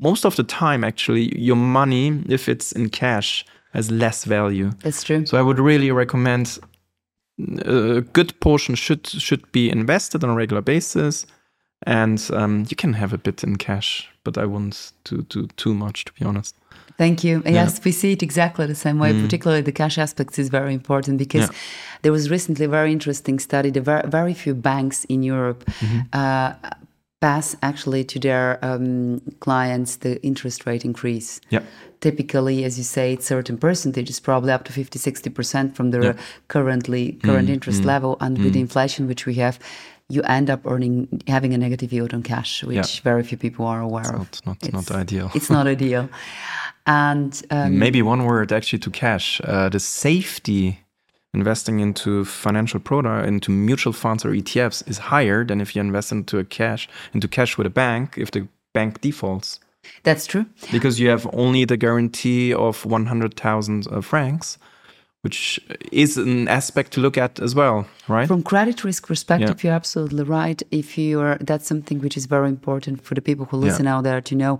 most 0.00 0.24
of 0.24 0.34
the 0.34 0.42
time, 0.42 0.82
actually, 0.84 1.38
your 1.38 1.56
money, 1.56 2.22
if 2.28 2.48
it's 2.48 2.72
in 2.72 2.88
cash, 2.88 3.44
has 3.72 3.90
less 3.90 4.24
value. 4.24 4.70
That's 4.80 5.04
true. 5.04 5.24
So 5.26 5.38
I 5.38 5.42
would 5.42 5.58
really 5.58 5.92
recommend 5.92 6.58
uh, 7.40 7.96
a 7.96 8.00
good 8.00 8.32
portion 8.40 8.74
should 8.74 9.06
should 9.06 9.52
be 9.52 9.70
invested 9.70 10.24
on 10.24 10.30
a 10.30 10.34
regular 10.34 10.62
basis, 10.62 11.26
and 11.86 12.30
um, 12.32 12.64
you 12.68 12.76
can 12.76 12.94
have 12.94 13.14
a 13.14 13.18
bit 13.18 13.44
in 13.44 13.56
cash, 13.56 14.08
but 14.24 14.36
I 14.36 14.44
wouldn't 14.44 14.92
do 15.04 15.22
do 15.28 15.46
too 15.56 15.74
much, 15.74 16.04
to 16.04 16.12
be 16.12 16.24
honest. 16.24 16.56
Thank 16.98 17.24
you. 17.24 17.42
Yes, 17.46 17.80
we 17.84 17.92
see 17.92 18.12
it 18.12 18.22
exactly 18.22 18.66
the 18.66 18.74
same 18.74 18.98
way. 18.98 19.12
Particularly 19.22 19.62
the 19.62 19.72
cash 19.72 19.98
aspects 19.98 20.38
is 20.38 20.48
very 20.48 20.74
important 20.74 21.18
because 21.18 21.48
Mm. 21.48 21.52
Yeah. 21.52 21.58
there 22.02 22.12
was 22.12 22.30
recently 22.30 22.66
a 22.66 22.68
very 22.68 22.92
interesting 22.92 23.38
study. 23.40 23.70
The 23.70 23.80
very, 23.80 24.08
very 24.08 24.34
few 24.34 24.54
banks 24.54 25.04
in 25.06 25.22
Europe 25.22 25.64
Mm-hmm. 25.80 26.00
uh, 26.12 26.52
pass 27.20 27.54
actually 27.62 28.02
to 28.04 28.18
their 28.18 28.58
um, 28.64 29.20
clients 29.38 29.96
the 29.96 30.20
interest 30.22 30.66
rate 30.66 30.84
increase. 30.84 31.40
Yeah. 31.50 31.60
Typically, 32.00 32.64
as 32.64 32.76
you 32.78 32.82
say, 32.84 33.12
it's 33.12 33.26
certain 33.26 33.56
percentages, 33.58 34.18
probably 34.20 34.50
up 34.52 34.64
to 34.64 34.72
50, 34.72 34.98
60% 34.98 35.74
from 35.76 35.92
the 35.92 35.98
Yeah. 36.02 36.12
Mm, 36.12 36.18
currently 36.48 37.12
current 37.22 37.48
interest 37.48 37.84
level. 37.84 38.16
And 38.20 38.38
with 38.38 38.52
the 38.54 38.60
inflation 38.60 39.06
which 39.06 39.24
we 39.24 39.34
have, 39.34 39.58
you 40.12 40.22
end 40.22 40.50
up 40.50 40.60
earning 40.66 41.22
having 41.26 41.54
a 41.54 41.58
negative 41.58 41.92
yield 41.92 42.12
on 42.14 42.22
cash, 42.22 42.62
which 42.64 43.00
very 43.00 43.22
few 43.22 43.38
people 43.38 43.64
are 43.66 43.80
aware 43.80 44.14
of. 44.14 44.28
Not 44.46 44.62
not 44.62 44.72
not 44.72 44.90
ideal. 44.90 45.30
It's 45.34 45.50
not 45.50 45.66
ideal. 45.76 46.08
And 46.86 47.32
um, 47.50 47.78
Maybe 47.78 48.02
one 48.02 48.24
word 48.24 48.52
actually 48.52 48.80
to 48.80 48.90
cash. 48.90 49.40
Uh, 49.44 49.68
the 49.68 49.80
safety 49.80 50.80
investing 51.34 51.80
into 51.80 52.24
financial 52.24 52.80
product 52.80 53.26
into 53.26 53.50
mutual 53.50 53.92
funds 53.92 54.24
or 54.24 54.30
ETFs 54.32 54.86
is 54.86 54.98
higher 54.98 55.44
than 55.44 55.60
if 55.60 55.74
you 55.74 55.80
invest 55.80 56.12
into 56.12 56.38
a 56.38 56.44
cash 56.44 56.88
into 57.14 57.26
cash 57.26 57.56
with 57.56 57.66
a 57.66 57.70
bank 57.70 58.18
if 58.18 58.30
the 58.30 58.46
bank 58.74 59.00
defaults 59.00 59.58
that's 60.02 60.26
true. 60.26 60.44
because 60.70 61.00
you 61.00 61.08
have 61.08 61.26
only 61.32 61.64
the 61.64 61.76
guarantee 61.76 62.52
of 62.52 62.84
100,000 62.84 63.86
uh, 63.90 64.00
francs 64.00 64.58
which 65.22 65.60
is 65.92 66.16
an 66.18 66.48
aspect 66.48 66.92
to 66.92 67.00
look 67.00 67.16
at 67.16 67.38
as 67.40 67.54
well 67.54 67.86
right 68.08 68.26
From 68.28 68.42
credit 68.42 68.82
risk 68.84 69.06
perspective, 69.06 69.62
Yeah. 69.62 69.68
you're 69.68 69.76
absolutely 69.76 70.24
right. 70.24 70.60
If 70.70 70.98
you 70.98 71.20
are, 71.20 71.38
that's 71.40 71.66
something 71.66 72.00
which 72.00 72.16
is 72.16 72.26
very 72.26 72.48
important 72.48 73.02
for 73.02 73.14
the 73.14 73.22
people 73.22 73.46
who 73.46 73.56
listen 73.56 73.86
out 73.86 74.02
there 74.04 74.20
to 74.20 74.34
know. 74.34 74.58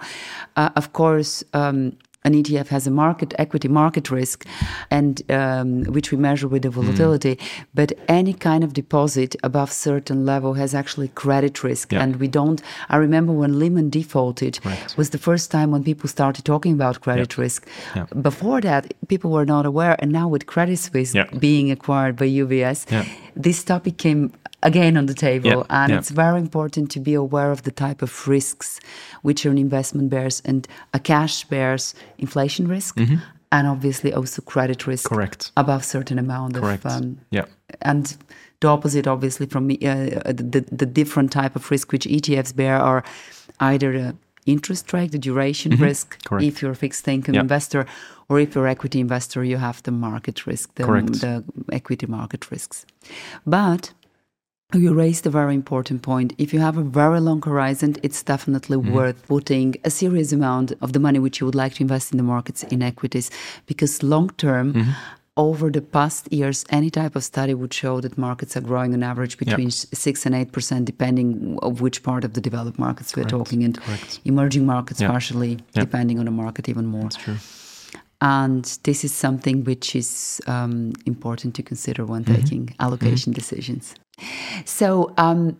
Uh, 0.57 0.71
of 0.77 0.93
course, 0.93 1.45
um, 1.53 1.93
an 2.25 2.35
ETF 2.35 2.69
has 2.69 2.87
a 2.87 2.91
market 2.91 3.35
equity 3.39 3.69
market 3.69 4.11
risk, 4.11 4.47
and 4.91 5.23
um, 5.31 5.83
which 5.85 6.11
we 6.13 6.19
measure 6.19 6.49
with 6.49 6.63
the 6.63 6.71
Hmm. 6.71 6.81
volatility. 6.83 7.39
But 7.75 7.93
any 8.09 8.33
kind 8.33 8.63
of 8.65 8.73
deposit 8.73 9.37
above 9.43 9.73
certain 9.73 10.25
level 10.25 10.55
has 10.55 10.75
actually 10.75 11.09
credit 11.09 11.63
risk, 11.65 11.93
Yeah. 11.93 12.03
and 12.03 12.17
we 12.17 12.29
don't. 12.29 12.61
I 12.89 12.97
remember 12.97 13.33
when 13.33 13.59
Lehman 13.59 13.91
defaulted 13.91 14.59
Right. 14.65 14.97
was 14.97 15.11
the 15.11 15.19
first 15.19 15.51
time 15.51 15.71
when 15.73 15.83
people 15.83 16.09
started 16.09 16.45
talking 16.45 16.73
about 16.75 17.01
credit 17.01 17.37
risk. 17.39 17.67
Yeah. 17.97 18.07
Before 18.23 18.61
that, 18.61 18.93
people 19.09 19.31
were 19.31 19.45
not 19.47 19.67
aware, 19.67 19.97
and 19.99 20.13
now 20.13 20.29
with 20.29 20.47
Credit 20.47 20.79
Suisse 20.79 21.15
Yeah. 21.15 21.27
being 21.39 21.71
acquired 21.71 22.17
by 22.17 22.27
UBS, 22.27 22.87
Yeah. 22.91 23.05
this 23.37 23.65
topic 23.65 23.97
came 23.97 24.31
again 24.63 24.97
on 24.97 25.07
the 25.07 25.15
table. 25.15 25.49
Yeah, 25.51 25.63
And 25.69 25.91
yeah. 25.91 25.99
it's 25.99 26.11
very 26.11 26.39
important 26.41 26.91
to 26.93 27.01
be 27.01 27.15
aware 27.15 27.51
of 27.51 27.63
the 27.63 27.71
type 27.73 28.03
of 28.03 28.29
risks 28.29 28.81
which 29.23 29.45
an 29.47 29.59
investment 29.59 30.11
bears. 30.11 30.43
And 30.45 30.67
a 30.95 30.99
cash 30.99 31.45
bears 31.45 31.95
inflation 32.19 32.69
risk, 32.69 32.97
Mm-hmm. 32.97 33.17
and 33.51 33.67
obviously 33.67 34.13
also 34.15 34.43
credit 34.43 34.87
risk 34.87 35.09
Correct. 35.09 35.53
above 35.57 35.85
certain 35.85 36.19
amount 36.19 36.55
Correct. 36.55 36.85
of 36.87 36.93
um, 36.93 37.19
Yeah. 37.31 37.45
and 37.81 38.17
the 38.61 38.69
opposite 38.69 39.07
obviously 39.11 39.47
from 39.47 39.65
uh, 39.71 39.75
the, 40.53 40.65
the 40.81 40.87
different 40.87 41.33
type 41.33 41.57
of 41.57 41.71
risk 41.71 41.93
which 41.93 42.07
etfs 42.07 42.55
bear 42.55 42.77
are 42.79 43.03
either 43.61 43.93
the 43.93 44.15
interest 44.47 44.93
rate 44.93 45.11
the 45.13 45.19
duration 45.19 45.73
risk 45.77 46.07
Mm-hmm. 46.17 46.29
Correct. 46.29 46.45
if 46.49 46.63
you're 46.63 46.71
a 46.73 46.77
fixed 46.77 47.09
income 47.09 47.35
Yeah. 47.35 47.43
investor 47.43 47.85
or 48.29 48.41
if 48.41 48.55
you're 48.55 48.69
equity 48.69 49.01
investor 49.01 49.43
you 49.45 49.59
have 49.59 49.83
the 49.83 49.91
market 49.91 50.47
risk 50.47 50.75
the, 50.77 50.85
the 50.85 51.45
equity 51.75 52.07
market 52.07 52.51
risks 52.51 52.87
but 53.45 53.93
you 54.75 54.95
raised 54.95 55.27
a 55.27 55.31
very 55.31 55.55
important 55.55 56.03
point. 56.03 56.33
If 56.39 56.53
you 56.55 56.61
have 56.61 56.79
a 56.79 56.83
very 56.83 57.21
long 57.21 57.43
horizon, 57.43 57.97
it's 58.03 58.23
definitely 58.23 58.77
Mm-hmm. 58.79 58.93
worth 58.95 59.27
putting 59.27 59.75
a 59.85 59.91
serious 59.91 60.33
amount 60.33 60.73
of 60.81 60.93
the 60.93 60.99
money 60.99 61.19
which 61.19 61.41
you 61.41 61.47
would 61.47 61.55
like 61.55 61.75
to 61.75 61.83
invest 61.83 62.13
in 62.13 62.17
the 62.17 62.23
markets 62.25 62.63
in 62.65 62.83
equities 62.83 63.31
because 63.67 64.03
long 64.03 64.31
term, 64.31 64.73
Mm-hmm. 64.73 64.91
over 65.37 65.71
the 65.71 65.81
past 65.83 66.31
years, 66.33 66.65
any 66.71 66.91
type 66.91 67.15
of 67.17 67.25
study 67.25 67.55
would 67.55 67.73
show 67.73 68.01
that 68.01 68.17
markets 68.19 68.57
are 68.57 68.61
growing 68.61 68.93
on 68.95 69.03
average 69.03 69.37
between 69.39 69.69
s- 69.69 69.87
six 69.95 70.27
and 70.27 70.35
eight 70.35 70.53
percent, 70.53 70.85
depending 70.85 71.59
of 71.63 71.81
which 71.81 72.03
part 72.03 72.23
of 72.25 72.33
the 72.35 72.41
developed 72.41 72.79
markets 72.79 73.15
we're 73.17 73.25
talking, 73.39 73.65
and 73.65 73.75
correct. 73.81 74.21
emerging 74.25 74.65
markets 74.67 75.01
Yeah. 75.01 75.11
partially, 75.11 75.53
Yeah. 75.75 75.85
depending 75.85 76.19
on 76.19 76.25
the 76.27 76.31
market 76.45 76.69
even 76.69 76.87
more. 76.87 77.03
That's 77.09 77.17
true. 77.17 77.37
And 78.21 78.65
this 78.85 79.05
is 79.05 79.13
something 79.13 79.65
which 79.65 79.97
is 79.97 80.41
um, 80.47 80.93
important 81.07 81.55
to 81.57 81.63
consider 81.63 82.05
when 82.07 82.23
Mm-hmm. 82.25 82.35
taking 82.43 82.75
allocation 82.79 83.33
decisions. 83.33 83.95
So, 84.65 85.13
um, 85.17 85.57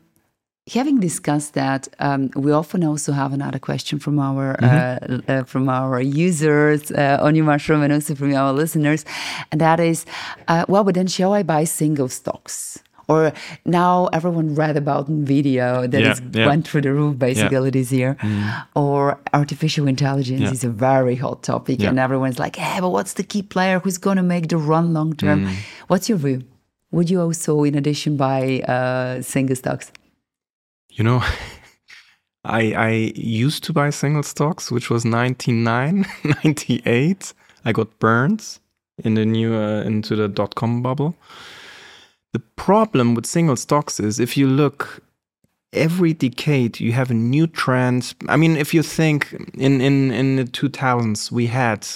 having 0.73 1.01
discussed 1.01 1.55
that, 1.55 1.89
um, 1.99 2.31
we 2.37 2.53
often 2.53 2.85
also 2.85 3.13
have 3.13 3.33
another 3.33 3.59
question 3.59 3.99
from 3.99 4.19
our 4.19 4.57
Mm-hmm. 4.61 5.15
uh, 5.31 5.33
uh, 5.33 5.45
from 5.45 5.69
our 5.69 6.01
users 6.01 6.91
uh, 6.93 7.19
on 7.27 7.35
your 7.35 7.45
mushroom 7.45 7.83
and 7.83 7.93
also 7.93 8.15
from 8.15 8.33
our 8.35 8.53
listeners, 8.53 9.05
and 9.51 9.61
that 9.61 9.81
is, 9.81 10.07
uh, 10.49 10.65
well, 10.69 10.85
but 10.85 10.95
then 10.95 11.07
shall 11.09 11.33
I 11.33 11.43
buy 11.43 11.65
single 11.65 12.09
stocks? 12.09 12.79
Or 13.09 13.33
now 13.67 14.07
everyone 14.13 14.55
read 14.55 14.77
about 14.77 15.11
Nvidia 15.11 15.91
that 15.91 16.01
Yeah, 16.01 16.13
is 16.13 16.23
yeah. 16.33 16.47
went 16.47 16.67
through 16.69 16.83
the 16.83 16.93
roof 16.93 17.19
basically 17.19 17.71
this 17.71 17.91
year, 17.93 18.17
or 18.75 19.19
artificial 19.35 19.89
intelligence 19.89 20.41
Yeah. 20.41 20.53
is 20.53 20.65
a 20.65 20.71
very 20.71 21.17
hot 21.17 21.43
topic, 21.43 21.81
Yeah. 21.81 21.91
and 21.91 21.99
everyone's 21.99 22.39
like, 22.39 22.57
"Hey, 22.57 22.81
but 22.81 22.91
what's 22.91 23.15
the 23.15 23.25
key 23.25 23.43
player 23.43 23.81
who's 23.81 23.99
going 23.99 24.17
to 24.19 24.23
make 24.35 24.47
the 24.49 24.57
run 24.57 24.93
long 24.95 25.15
term?" 25.17 25.49
What's 25.89 26.09
your 26.09 26.19
view? 26.19 26.43
Would 26.93 27.11
you 27.11 27.21
also, 27.21 27.65
in 27.65 27.75
addition, 27.75 28.17
buy 28.17 28.61
uh, 28.61 29.23
single 29.23 29.57
stocks? 29.57 29.91
You 30.91 31.05
know, 31.05 31.23
I 32.45 32.73
I 32.73 33.13
used 33.17 33.65
to 33.65 33.73
buy 33.73 33.91
single 33.91 34.23
stocks, 34.23 34.71
which 34.71 34.91
was 34.91 35.05
99, 35.05 36.07
98. 36.45 37.35
I 37.65 37.73
got 37.73 37.99
burned 37.99 38.59
in 39.05 39.15
the 39.15 39.25
new 39.25 39.55
uh, 39.55 39.83
into 39.83 40.17
the 40.17 40.29
dot 40.29 40.55
com 40.55 40.83
bubble. 40.83 41.15
The 42.33 42.41
problem 42.57 43.15
with 43.15 43.27
single 43.27 43.57
stocks 43.57 44.01
is 44.01 44.21
if 44.21 44.37
you 44.37 44.47
look 44.47 45.03
every 45.73 46.13
decade 46.13 46.81
you 46.81 46.93
have 46.93 47.11
a 47.11 47.15
new 47.15 47.47
trend. 47.47 48.15
I 48.29 48.37
mean, 48.37 48.57
if 48.57 48.75
you 48.75 48.83
think 48.83 49.33
in 49.55 49.81
in 49.81 50.11
in 50.11 50.37
the 50.37 50.45
2000s 50.45 51.33
we 51.33 51.47
had 51.47 51.87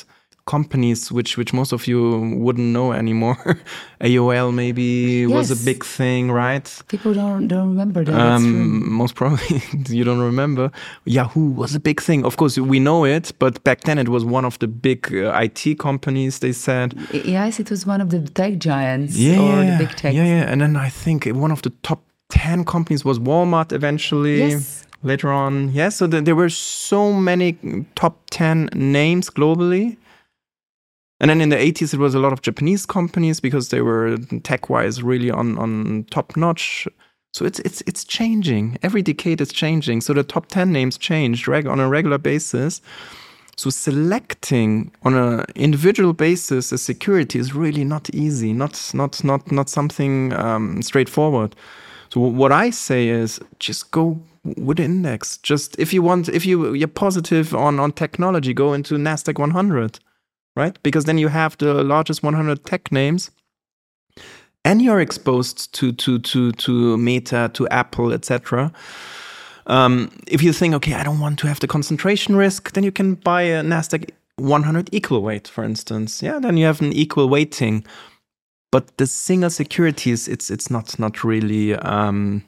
companies 0.46 1.10
which 1.10 1.36
which 1.36 1.52
most 1.52 1.72
of 1.72 1.86
you 1.88 2.20
wouldn't 2.38 2.68
know 2.72 2.92
anymore. 2.92 3.36
AOL 4.00 4.54
maybe 4.54 5.26
was 5.26 5.50
a 5.50 5.56
big 5.64 5.84
thing, 5.84 6.30
right? 6.30 6.82
People 6.88 7.12
don't 7.14 7.48
don't 7.48 7.68
remember 7.70 8.04
that. 8.04 8.14
Um, 8.14 8.90
most 8.92 9.14
probably 9.16 9.60
you 9.88 10.04
don't 10.04 10.20
remember. 10.20 10.70
Yahoo 11.04 11.50
was 11.50 11.74
a 11.74 11.80
big 11.80 12.00
thing. 12.00 12.24
Of 12.24 12.36
course, 12.36 12.56
we 12.58 12.78
know 12.78 13.04
it, 13.04 13.32
but 13.38 13.62
back 13.64 13.80
then 13.82 13.98
it 13.98 14.08
was 14.08 14.24
one 14.24 14.44
of 14.44 14.58
the 14.58 14.68
big 14.68 15.12
uh, 15.12 15.32
IT 15.42 15.78
companies. 15.78 16.38
They 16.38 16.52
said, 16.52 16.94
Yes, 17.12 17.58
it 17.60 17.70
was 17.70 17.84
one 17.86 18.00
of 18.00 18.10
the 18.10 18.20
tech 18.20 18.58
giants 18.58 19.16
yeah, 19.16 19.38
or 19.40 19.62
yeah, 19.64 19.78
the 19.78 19.84
big 19.86 19.96
tech. 19.96 20.14
yeah, 20.14 20.24
yeah. 20.24 20.50
And 20.50 20.60
then 20.60 20.76
I 20.76 20.88
think 20.88 21.26
one 21.26 21.50
of 21.52 21.62
the 21.62 21.70
top 21.82 22.02
ten 22.28 22.64
companies 22.64 23.04
was 23.04 23.18
Walmart. 23.18 23.72
Eventually, 23.72 24.38
Yes. 24.38 24.84
later 25.02 25.32
on, 25.32 25.72
yeah. 25.72 25.88
So 25.90 26.06
th- 26.06 26.24
there 26.24 26.36
were 26.36 26.50
so 26.50 27.12
many 27.12 27.56
top 27.96 28.14
ten 28.30 28.68
names 28.74 29.28
globally. 29.30 29.96
And 31.20 31.31
then 31.31 31.40
in 31.40 31.48
the 31.48 31.57
80s, 31.57 31.94
it 31.94 31.98
was 31.98 32.14
a 32.14 32.18
lot 32.18 32.33
of 32.33 32.42
Japanese 32.42 32.85
companies 32.85 33.40
because 33.40 33.70
they 33.70 33.81
were 33.81 34.18
tech-wise 34.42 35.02
really 35.02 35.31
on, 35.31 35.57
on 35.59 36.07
top 36.11 36.37
notch. 36.37 36.87
So 37.33 37.44
it's 37.44 37.59
it's 37.61 37.83
it's 37.83 38.05
changing. 38.05 38.79
Every 38.83 39.02
decade 39.02 39.40
is 39.42 39.52
changing. 39.52 40.00
So 40.00 40.14
the 40.14 40.22
top 40.22 40.46
10 40.46 40.72
names 40.72 40.96
changed 40.96 41.48
reg- 41.48 41.66
on 41.66 41.81
a 41.81 41.88
regular 41.88 42.18
basis. 42.18 42.81
So 43.57 43.70
selecting 43.70 44.90
on 45.02 45.14
an 45.14 45.44
individual 45.55 46.12
basis 46.12 46.72
a 46.72 46.79
security 46.79 47.38
is 47.38 47.55
really 47.55 47.85
not 47.85 48.11
easy, 48.14 48.52
not 48.52 48.90
not 48.94 49.22
not 49.24 49.50
not 49.50 49.68
something 49.68 50.33
um, 50.35 50.83
straightforward. 50.83 51.57
So 52.11 52.20
what 52.20 52.52
I 52.52 52.70
say 52.70 53.09
is 53.09 53.40
just 53.59 53.90
go 53.90 54.18
with 54.57 54.76
the 54.79 54.85
index. 54.85 55.38
Just 55.38 55.79
if 55.79 55.92
you 55.92 56.02
want, 56.02 56.29
if 56.29 56.46
you 56.46 56.74
you're 56.74 56.88
positive 56.88 57.55
on 57.55 57.81
on 57.81 57.92
technology, 57.92 58.55
go 58.55 58.72
into 58.74 58.94
Nasdaq 58.96 59.38
100, 59.38 59.98
right? 60.57 60.77
Because 60.83 61.05
then 61.05 61.19
you 61.19 61.29
have 61.29 61.57
the 61.59 61.85
largest 61.85 62.23
100 62.23 62.64
tech 62.64 62.90
names, 62.90 63.31
and 64.64 64.83
you're 64.83 65.01
exposed 65.01 65.73
to 65.75 65.92
to 65.92 66.19
to 66.19 66.53
to 66.53 66.97
Meta, 66.97 67.51
to 67.55 67.69
Apple, 67.69 68.12
etc. 68.12 68.73
Um, 69.69 70.11
if 70.27 70.42
you 70.42 70.53
think, 70.53 70.75
okay, 70.75 70.95
I 70.95 71.03
don't 71.03 71.21
want 71.21 71.38
to 71.40 71.49
have 71.49 71.61
the 71.61 71.66
concentration 71.66 72.37
risk, 72.37 72.73
then 72.73 72.85
you 72.85 72.92
can 72.92 73.14
buy 73.14 73.42
a 73.42 73.62
Nasdaq 73.62 74.11
100 74.37 74.90
equal 74.92 75.23
weight, 75.23 75.49
for 75.49 75.64
instance. 75.64 76.23
Yeah, 76.23 76.38
then 76.38 76.57
you 76.57 76.66
have 76.66 76.81
an 76.81 76.92
equal 76.92 77.29
weighting. 77.29 77.85
But 78.71 78.97
the 78.99 79.07
single 79.07 79.51
securities, 79.51 80.29
it's 80.29 80.51
it's 80.51 80.71
not 80.71 80.99
not 80.99 81.25
really 81.25 81.75
um, 81.77 82.45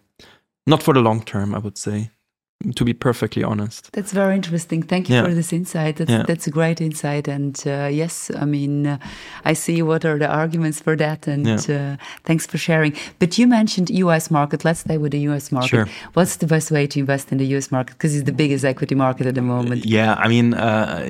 not 0.66 0.82
for 0.82 0.94
the 0.94 1.00
long 1.00 1.22
term. 1.22 1.54
I 1.54 1.58
would 1.58 1.78
say, 1.78 2.10
to 2.74 2.84
be 2.84 2.92
perfectly 2.92 3.44
honest. 3.44 3.90
That's 3.92 4.12
very 4.12 4.34
interesting. 4.34 4.82
Thank 4.82 5.08
you 5.08 5.14
Yeah. 5.16 5.24
for 5.24 5.34
this 5.34 5.52
insight. 5.52 5.96
That's, 5.96 6.10
Yeah. 6.10 6.24
that's 6.26 6.46
a 6.48 6.50
great 6.50 6.80
insight. 6.80 7.28
And 7.28 7.56
uh, 7.64 7.88
yes, 7.90 8.30
I 8.36 8.44
mean, 8.44 8.86
uh, 8.86 8.98
I 9.44 9.52
see 9.54 9.80
what 9.80 10.04
are 10.04 10.18
the 10.18 10.26
arguments 10.26 10.80
for 10.80 10.96
that. 10.96 11.28
And 11.28 11.46
Yeah. 11.46 11.56
uh, 11.68 11.96
thanks 12.24 12.46
for 12.46 12.58
sharing. 12.58 12.94
But 13.20 13.38
you 13.38 13.46
mentioned 13.46 13.90
US 13.90 14.28
market. 14.30 14.64
Let's 14.64 14.80
stay 14.80 14.98
with 14.98 15.12
the 15.12 15.20
US 15.30 15.52
market. 15.52 15.68
Sure. 15.68 15.86
What's 16.14 16.36
the 16.36 16.46
best 16.46 16.70
way 16.72 16.88
to 16.88 16.98
invest 16.98 17.30
in 17.30 17.38
the 17.38 17.46
US 17.56 17.70
market? 17.70 17.92
Because 17.96 18.16
it's 18.16 18.24
the 18.26 18.32
biggest 18.36 18.64
equity 18.64 18.96
market 18.96 19.26
at 19.26 19.34
the 19.36 19.42
moment. 19.42 19.86
Yeah, 19.86 20.14
I 20.18 20.26
mean, 20.28 20.54
uh, 20.54 21.06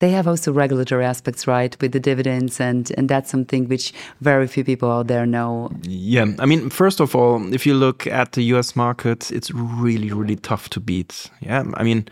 They 0.00 0.10
have 0.10 0.28
also 0.28 0.52
regulatory 0.52 1.04
aspects, 1.04 1.46
right, 1.48 1.76
with 1.80 1.90
the 1.92 2.00
dividends, 2.00 2.60
and 2.60 2.92
and 2.96 3.08
that's 3.08 3.30
something 3.30 3.68
which 3.68 3.92
very 4.20 4.46
few 4.46 4.64
people 4.64 4.90
out 4.90 5.08
there 5.08 5.26
know. 5.26 5.70
Yeah, 5.82 6.26
I 6.38 6.46
mean, 6.46 6.70
first 6.70 7.00
of 7.00 7.16
all, 7.16 7.52
if 7.52 7.66
you 7.66 7.74
look 7.74 8.06
at 8.06 8.32
the 8.32 8.42
US 8.54 8.76
market, 8.76 9.32
it's 9.32 9.50
really, 9.52 10.12
really 10.12 10.36
tough 10.36 10.68
to 10.70 10.80
beat. 10.80 11.30
Yeah, 11.40 11.64
I 11.74 11.82
mean, 11.82 12.06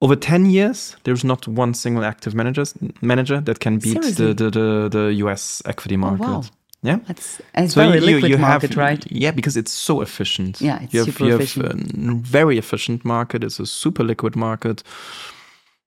over 0.00 0.16
10 0.16 0.46
years, 0.46 0.96
there's 1.04 1.24
not 1.24 1.46
one 1.46 1.72
single 1.74 2.04
active 2.04 2.34
managers, 2.34 2.74
manager 3.00 3.40
that 3.40 3.60
can 3.60 3.78
beat 3.78 3.96
Oh, 3.96 4.10
the, 4.10 4.34
the, 4.34 4.50
the, 4.50 4.88
the 4.90 5.12
US 5.24 5.62
equity 5.64 5.96
market. 5.96 6.20
wow. 6.20 6.42
Yeah. 6.82 6.98
That's 7.06 7.40
and 7.54 7.64
it's 7.64 7.74
very 7.74 7.98
liquid 8.00 8.38
market, 8.40 8.70
have, 8.70 8.76
right? 8.76 9.06
Yeah, 9.10 9.30
because 9.30 9.56
it's 9.56 9.72
so 9.72 10.02
efficient. 10.02 10.60
Yeah, 10.60 10.82
it's 10.82 10.92
you 10.92 11.00
have, 11.00 11.06
super 11.14 11.24
you 11.24 11.34
efficient. 11.36 11.96
Have 11.96 12.10
a 12.10 12.14
very 12.16 12.58
efficient 12.58 13.04
market. 13.04 13.42
It's 13.42 13.58
a 13.58 13.64
super 13.64 14.04
liquid 14.04 14.36
market, 14.36 14.82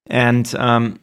and 0.08 0.56
um, 0.56 1.00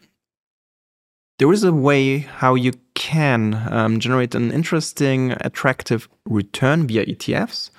there 1.38 1.52
is 1.52 1.64
a 1.64 1.72
way 1.72 2.18
how 2.18 2.54
you 2.54 2.72
can 2.94 3.54
um, 3.70 3.98
generate 3.98 4.34
an 4.34 4.52
interesting, 4.52 5.32
attractive 5.40 6.08
return 6.24 6.86
via 6.86 7.04
ETFs, 7.06 7.70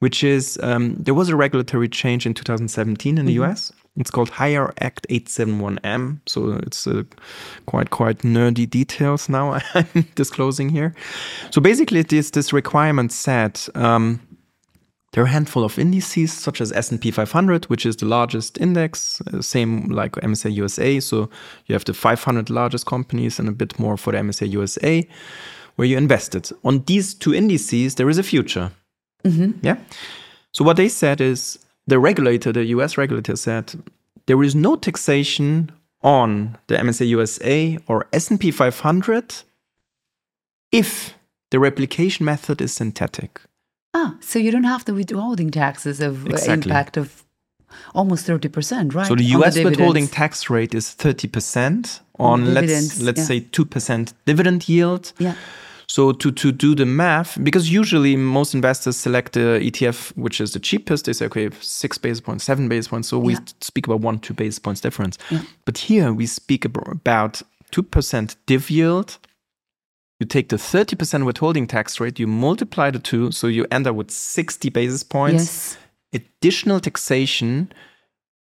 which 0.00 0.24
is 0.24 0.58
um, 0.62 0.94
there 0.96 1.14
was 1.14 1.28
a 1.28 1.36
regulatory 1.36 1.88
change 1.88 2.26
in 2.26 2.34
2017 2.34 3.18
in 3.18 3.26
the 3.26 3.36
Mm-hmm. 3.36 3.50
US. 3.50 3.72
It's 3.96 4.10
called 4.10 4.30
HIRE 4.30 4.72
Act 4.80 5.08
871M. 5.10 6.20
So 6.26 6.52
it's 6.62 6.86
uh, 6.86 7.02
quite 7.66 7.90
quite 7.90 8.18
nerdy 8.18 8.68
details 8.68 9.28
now 9.28 9.60
I'm 9.74 10.06
disclosing 10.14 10.68
here. 10.68 10.94
So 11.50 11.60
basically, 11.60 12.02
this 12.02 12.30
this 12.30 12.52
requirement 12.52 13.12
said 13.12 13.60
um, 13.74 14.20
there 15.18 15.24
are 15.24 15.26
a 15.26 15.32
handful 15.32 15.64
of 15.64 15.80
indices 15.80 16.32
such 16.32 16.60
as 16.60 16.70
S&P 16.70 17.10
500, 17.10 17.64
which 17.64 17.84
is 17.84 17.96
the 17.96 18.06
largest 18.06 18.56
index, 18.58 19.20
uh, 19.22 19.42
same 19.42 19.88
like 19.88 20.12
MSCI 20.12 20.52
USA. 20.52 21.00
So 21.00 21.28
you 21.66 21.72
have 21.72 21.84
the 21.84 21.92
500 21.92 22.48
largest 22.50 22.86
companies 22.86 23.40
and 23.40 23.48
a 23.48 23.50
bit 23.50 23.80
more 23.80 23.96
for 23.96 24.12
the 24.12 24.18
MSCI 24.18 24.48
USA, 24.50 25.08
where 25.74 25.88
you 25.88 25.98
invested. 25.98 26.52
On 26.62 26.84
these 26.84 27.14
two 27.14 27.34
indices, 27.34 27.96
there 27.96 28.08
is 28.08 28.18
a 28.18 28.22
future. 28.22 28.70
Yeah. 29.60 29.78
So 30.52 30.62
what 30.62 30.76
they 30.76 30.88
said 30.88 31.20
is 31.20 31.58
the 31.88 31.98
regulator, 31.98 32.52
the 32.52 32.66
US 32.66 32.96
regulator 32.96 33.34
said 33.34 33.74
there 34.26 34.40
is 34.44 34.54
no 34.54 34.76
taxation 34.76 35.72
on 36.00 36.56
the 36.68 36.76
MSCI 36.76 37.08
USA 37.08 37.76
or 37.88 38.06
S&P 38.12 38.52
500 38.52 39.34
if 40.70 41.14
the 41.50 41.58
replication 41.58 42.24
method 42.24 42.60
is 42.60 42.72
synthetic. 42.72 43.40
Ah, 43.98 44.10
so 44.20 44.38
you 44.38 44.50
don't 44.54 44.64
have 44.74 44.84
the 44.84 44.94
withholding 44.94 45.50
taxes 45.50 46.00
of 46.00 46.12
uh, 46.26 46.30
Exactly. 46.30 46.70
impact 46.70 46.96
of. 46.96 47.06
almost 47.94 48.26
30%, 48.26 48.94
right? 48.94 49.06
So 49.06 49.14
the 49.14 49.24
US 49.36 49.54
dividends. 49.54 49.64
withholding 49.78 50.08
tax 50.08 50.32
rate 50.50 50.72
is 50.80 50.86
30% 50.96 52.00
on 52.18 52.54
let's 52.54 53.00
let's 53.08 53.20
yeah. 53.20 53.24
say 53.30 53.40
2% 53.40 54.12
dividend 54.26 54.68
yield. 54.68 55.12
Yeah. 55.18 55.34
So 55.86 56.12
to 56.12 56.30
to 56.32 56.52
do 56.52 56.74
the 56.74 56.84
math, 56.86 57.30
because 57.42 57.64
usually 57.80 58.16
most 58.16 58.54
investors 58.54 58.96
select 58.96 59.32
the 59.32 59.48
ETF 59.70 60.12
which 60.24 60.40
is 60.40 60.50
the 60.52 60.60
cheapest. 60.60 61.04
They 61.04 61.14
say, 61.14 61.26
okay, 61.26 61.50
six 61.60 61.98
basis 61.98 62.20
points, 62.20 62.44
seven 62.44 62.68
basis 62.68 62.88
points. 62.88 63.08
So 63.08 63.18
we 63.18 63.32
Yeah. 63.32 63.40
speak 63.60 63.86
about 63.88 64.04
one, 64.04 64.18
two 64.18 64.34
basis 64.34 64.58
points 64.60 64.80
difference. 64.80 65.18
Yeah. 65.30 65.42
But 65.64 65.78
here 65.88 66.12
we 66.12 66.26
speak 66.26 66.64
about 66.64 67.42
two 67.70 67.82
percent 67.82 68.36
div 68.46 68.70
yield. 68.70 69.18
You 70.20 70.26
take 70.26 70.48
the 70.48 70.58
thirty 70.58 70.96
percent 70.96 71.24
withholding 71.24 71.66
tax 71.66 72.00
rate, 72.00 72.18
you 72.18 72.26
multiply 72.26 72.90
the 72.90 72.98
two, 72.98 73.30
so 73.30 73.46
you 73.46 73.66
end 73.70 73.86
up 73.86 73.94
with 73.94 74.10
sixty 74.10 74.68
basis 74.68 75.02
points 75.04 75.76
Yes. 76.12 76.22
additional 76.40 76.80
taxation 76.80 77.72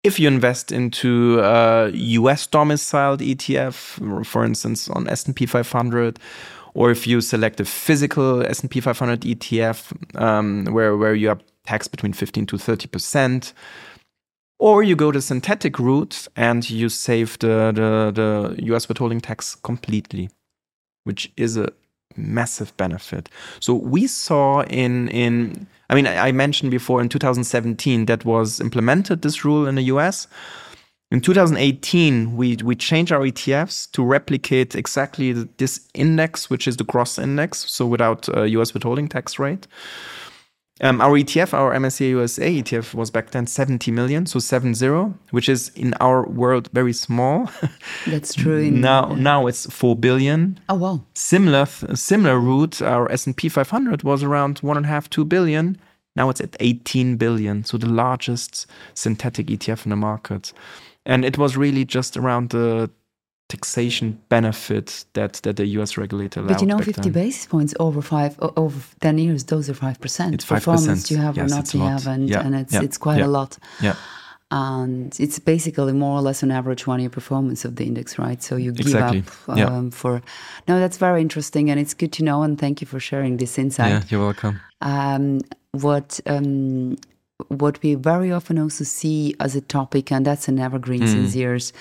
if 0.04 0.20
you 0.20 0.28
invest 0.28 0.72
into 0.72 1.40
a 1.42 1.90
US 1.92 2.48
domiciled 2.48 3.20
ETF, 3.20 4.26
for 4.26 4.46
instance, 4.46 4.90
on 4.90 5.08
S&P 5.10 5.46
500, 5.46 6.20
or 6.74 6.92
if 6.92 7.06
you 7.08 7.20
select 7.22 7.60
a 7.60 7.66
physical 7.66 8.42
S&P 8.44 8.80
500 8.80 9.22
ETF, 9.22 9.92
um, 10.22 10.66
where 10.72 10.96
where 10.96 11.16
you 11.16 11.30
are 11.30 11.40
taxed 11.66 11.92
between 11.92 12.14
15 12.14 12.46
to 12.46 12.58
30 12.58 12.88
percent, 12.88 13.54
or 14.60 14.82
you 14.84 14.96
go 14.96 15.12
the 15.12 15.22
synthetic 15.22 15.78
route 15.80 16.28
and 16.36 16.70
you 16.70 16.90
save 16.90 17.38
the, 17.40 17.72
the 17.74 18.12
the 18.14 18.64
US 18.74 18.88
withholding 18.88 19.20
tax 19.20 19.56
completely, 19.56 20.30
which 21.08 21.32
is 21.38 21.58
a 21.58 21.70
massive 22.16 22.76
benefit. 22.78 23.30
So 23.60 23.74
we 23.74 24.08
saw 24.08 24.62
in 24.64 25.08
in 25.10 25.68
I 25.90 25.96
mean 25.96 26.06
I 26.06 26.32
mentioned 26.32 26.72
before 26.72 27.02
in 27.02 27.10
2017 27.10 28.06
that 28.06 28.26
was 28.26 28.60
implemented 28.60 29.22
this 29.22 29.46
rule 29.46 29.66
in 29.68 29.76
the 29.76 29.84
US. 29.94 30.28
In 31.10 31.22
2018, 31.22 32.36
we 32.36 32.58
we 32.58 32.76
changed 32.76 33.14
our 33.14 33.22
ETFs 33.22 33.90
to 33.92 34.04
replicate 34.04 34.76
exactly 34.76 35.32
this 35.58 35.88
index, 35.94 36.50
which 36.50 36.68
is 36.68 36.76
the 36.76 36.84
gross 36.84 37.18
index, 37.18 37.60
so 37.72 37.86
without 37.86 38.28
uh, 38.30 38.44
US 38.44 38.74
withholding 38.74 39.08
tax 39.08 39.40
rate. 39.40 39.68
Um, 40.80 41.02
our 41.02 41.18
ETF, 41.18 41.54
our 41.54 41.74
MSCI 41.74 42.10
USA 42.10 42.62
ETF, 42.62 42.94
was 42.94 43.10
back 43.10 43.32
then 43.32 43.48
70 43.48 43.92
million, 43.92 44.26
so 44.26 44.40
70, 44.40 44.88
which 45.32 45.50
is 45.50 45.70
in 45.70 45.96
our 46.00 46.28
world 46.28 46.70
very 46.72 46.94
small. 46.94 47.50
That's 48.06 48.36
true. 48.36 48.70
Now, 48.70 49.16
now 49.16 49.48
it's 49.48 49.66
4 49.66 49.96
billion. 49.96 50.60
Oh, 50.70 50.76
wow. 50.76 51.04
Similar, 51.16 51.66
similar 51.66 52.40
route. 52.40 52.82
Our 52.82 53.12
S&P 53.12 53.50
500 53.50 54.04
was 54.04 54.22
around 54.22 54.60
one 54.60 54.78
and 54.78 54.86
a 54.86 54.90
half, 54.90 55.10
two 55.10 55.26
billion. 55.26 55.78
Now 56.16 56.30
it's 56.30 56.42
at 56.42 56.56
18 56.60 57.18
billion, 57.18 57.64
so 57.64 57.78
the 57.78 57.88
largest 57.88 58.66
synthetic 58.94 59.48
ETF 59.48 59.86
in 59.86 59.92
the 59.92 59.96
market. 59.96 60.52
And 61.06 61.24
it 61.24 61.38
was 61.38 61.56
really 61.56 61.86
just 61.86 62.18
around 62.18 62.50
the 62.50 62.90
taxation 63.50 64.20
benefit 64.30 65.06
that 65.14 65.34
that 65.44 65.56
the 65.56 65.66
US 65.80 65.98
regulator 65.98 66.40
allowed. 66.42 66.50
But 66.54 66.62
you 66.62 66.68
know, 66.68 66.80
50 66.80 67.02
then. 67.02 67.12
basis 67.14 67.46
points 67.46 67.74
over 67.80 68.02
five 68.02 68.36
over 68.40 68.80
10 69.00 69.18
years, 69.18 69.44
those 69.46 69.70
are 69.70 69.74
5%. 69.74 70.34
It's 70.34 70.46
5%. 70.46 70.48
Performance 70.48 71.12
you 71.12 71.18
have 71.18 71.38
Yes, 71.38 71.52
or 71.52 71.56
not 71.56 71.74
you 71.74 71.82
have, 71.82 72.08
and, 72.08 72.30
Yeah, 72.30 72.46
and 72.46 72.56
it's, 72.56 72.74
yeah, 72.74 72.84
it's 72.84 72.98
quite 72.98 73.20
yeah. 73.20 73.26
a 73.28 73.32
lot. 73.40 73.58
Yeah, 73.82 73.96
And 74.52 75.16
it's 75.20 75.40
basically 75.40 75.94
more 75.94 76.18
or 76.18 76.22
less 76.22 76.44
an 76.44 76.52
average 76.52 76.88
one 76.88 77.00
year 77.00 77.10
performance 77.10 77.64
of 77.66 77.76
the 77.76 77.86
index, 77.86 78.18
right? 78.20 78.42
So 78.44 78.56
you 78.58 78.72
give 78.72 78.86
Exactly. 78.88 79.24
up 79.48 79.58
um, 79.72 79.92
for. 79.92 80.22
No, 80.68 80.80
that's 80.80 80.98
very 80.98 81.22
interesting 81.22 81.70
and 81.70 81.80
it's 81.80 81.94
good 81.94 82.12
to 82.14 82.24
know. 82.24 82.44
And 82.44 82.58
thank 82.60 82.82
you 82.82 82.88
for 82.88 83.00
sharing 83.00 83.38
this 83.38 83.58
insight. 83.58 83.92
yeah, 83.92 84.04
you're 84.10 84.24
welcome. 84.24 84.60
um, 84.82 85.40
what 85.72 86.20
um, 86.26 86.98
what 87.50 87.82
we 87.84 87.96
very 87.96 88.32
often 88.32 88.58
also 88.58 88.84
see 88.84 89.36
as 89.40 89.56
a 89.56 89.62
topic, 89.62 90.12
and 90.12 90.26
that's 90.26 90.48
an 90.48 90.60
evergreen 90.60 91.08
since 91.08 91.36
years, 91.36 91.72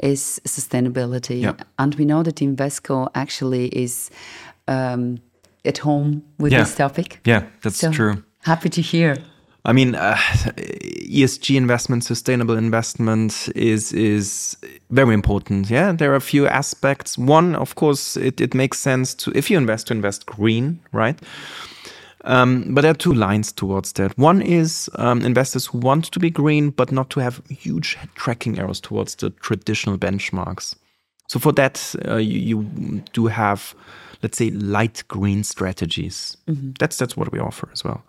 is 0.00 0.40
sustainability. 0.44 1.38
Mm. 1.38 1.42
Yeah. 1.42 1.52
And 1.78 1.94
we 1.94 2.04
know 2.04 2.22
that 2.22 2.36
Invesco 2.36 3.08
actually 3.14 3.68
is 3.68 4.10
um, 4.66 5.18
at 5.64 5.78
home 5.78 6.22
with 6.38 6.52
Yeah. 6.52 6.62
this 6.64 6.74
topic. 6.74 7.20
Yeah, 7.24 7.44
that's 7.62 7.78
So 7.78 7.90
true. 7.92 8.22
Happy 8.42 8.68
to 8.70 8.80
hear. 8.82 9.16
I 9.66 9.72
mean, 9.72 9.94
uh, 9.94 10.16
ESG 11.08 11.56
investment, 11.56 12.04
sustainable 12.04 12.58
investment 12.58 13.48
is 13.54 13.92
is 13.92 14.56
very 14.90 15.14
important. 15.14 15.70
Yeah, 15.70 15.92
there 15.96 16.10
are 16.12 16.16
a 16.16 16.20
few 16.20 16.46
aspects. 16.46 17.16
One, 17.16 17.56
of 17.56 17.74
course, 17.74 18.20
it, 18.20 18.40
it 18.40 18.54
makes 18.54 18.78
sense 18.78 19.14
to 19.24 19.30
if 19.34 19.50
you 19.50 19.56
invest 19.58 19.86
to 19.86 19.94
invest 19.94 20.26
green, 20.26 20.80
right? 20.92 21.18
Um, 22.24 22.74
but 22.74 22.80
there 22.80 22.90
are 22.90 22.94
two 22.94 23.12
lines 23.12 23.52
towards 23.52 23.92
that. 23.92 24.16
One 24.18 24.40
is 24.40 24.88
um, 24.96 25.20
investors 25.22 25.66
who 25.66 25.78
want 25.78 26.04
to 26.06 26.18
be 26.18 26.30
green, 26.30 26.70
but 26.70 26.90
not 26.90 27.10
to 27.10 27.20
have 27.20 27.42
huge 27.48 27.98
tracking 28.14 28.58
errors 28.58 28.80
towards 28.80 29.14
the 29.16 29.30
traditional 29.30 29.98
benchmarks. 29.98 30.74
So 31.28 31.38
for 31.38 31.52
that, 31.52 31.94
uh, 32.06 32.16
you, 32.16 32.38
you 32.76 33.02
do 33.12 33.26
have, 33.26 33.74
let's 34.22 34.38
say, 34.38 34.50
light 34.50 35.04
green 35.08 35.44
strategies. 35.44 36.36
That's 36.78 36.96
that's 36.96 37.16
what 37.16 37.32
we 37.32 37.38
offer 37.38 37.68
as 37.72 37.84
well. 37.84 38.02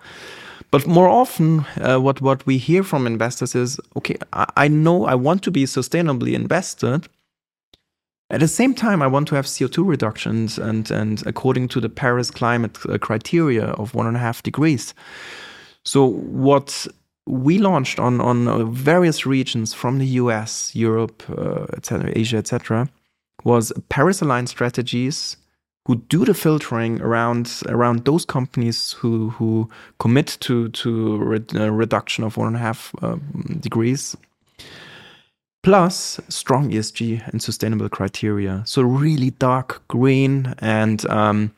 But 0.71 0.87
more 0.87 1.09
often, 1.09 1.65
uh, 1.81 1.99
what 1.99 2.21
what 2.21 2.45
we 2.45 2.57
hear 2.57 2.83
from 2.83 3.07
investors 3.07 3.55
is, 3.55 3.79
okay, 3.95 4.17
I, 4.33 4.45
I 4.57 4.67
know 4.67 5.05
I 5.05 5.15
want 5.15 5.43
to 5.43 5.51
be 5.51 5.65
sustainably 5.65 6.33
invested. 6.33 7.07
At 8.31 8.39
the 8.39 8.47
same 8.47 8.73
time, 8.73 9.03
I 9.03 9.07
want 9.07 9.27
to 9.27 9.35
have 9.35 9.47
CO 9.47 9.67
two 9.67 9.83
reductions, 9.83 10.57
and 10.57 10.89
and 10.89 11.23
according 11.27 11.67
to 11.69 11.79
the 11.79 11.89
Paris 11.89 12.31
climate 12.31 12.77
uh, 12.89 12.97
criteria 12.97 13.65
of 13.65 13.93
one 13.93 14.07
and 14.07 14.17
a 14.17 14.19
half 14.19 14.41
degrees. 14.41 14.93
So 15.83 16.07
what 16.07 16.87
we 17.27 17.59
launched 17.59 17.99
on 17.99 18.21
on 18.21 18.47
uh, 18.47 18.63
various 18.65 19.25
regions 19.27 19.73
from 19.73 19.99
the 19.99 20.07
US, 20.21 20.75
Europe, 20.75 21.23
uh, 21.29 21.65
etc., 21.77 22.11
Asia, 22.15 22.37
etc., 22.37 22.89
was 23.43 23.71
Paris 23.89 24.21
aligned 24.21 24.49
strategies 24.49 25.37
who 25.85 25.97
do 26.09 26.25
the 26.25 26.33
filtering 26.33 26.99
around 27.01 27.61
around 27.67 28.05
those 28.05 28.25
companies 28.25 28.93
who 28.93 29.29
who 29.29 29.69
commit 29.99 30.37
to 30.39 30.69
to 30.69 31.17
re- 31.17 31.45
uh, 31.53 31.71
reduction 31.71 32.23
of 32.23 32.37
one 32.37 32.47
and 32.47 32.55
a 32.55 32.59
half 32.59 32.91
um, 33.03 33.59
degrees 33.61 34.17
plus 35.65 36.19
strong 36.29 36.69
ESG 36.69 37.27
and 37.31 37.41
sustainable 37.41 37.89
criteria. 37.89 38.61
So 38.65 38.83
really 38.83 39.31
dark 39.31 39.81
green, 39.87 40.53
and 40.59 41.03
um, 41.09 41.51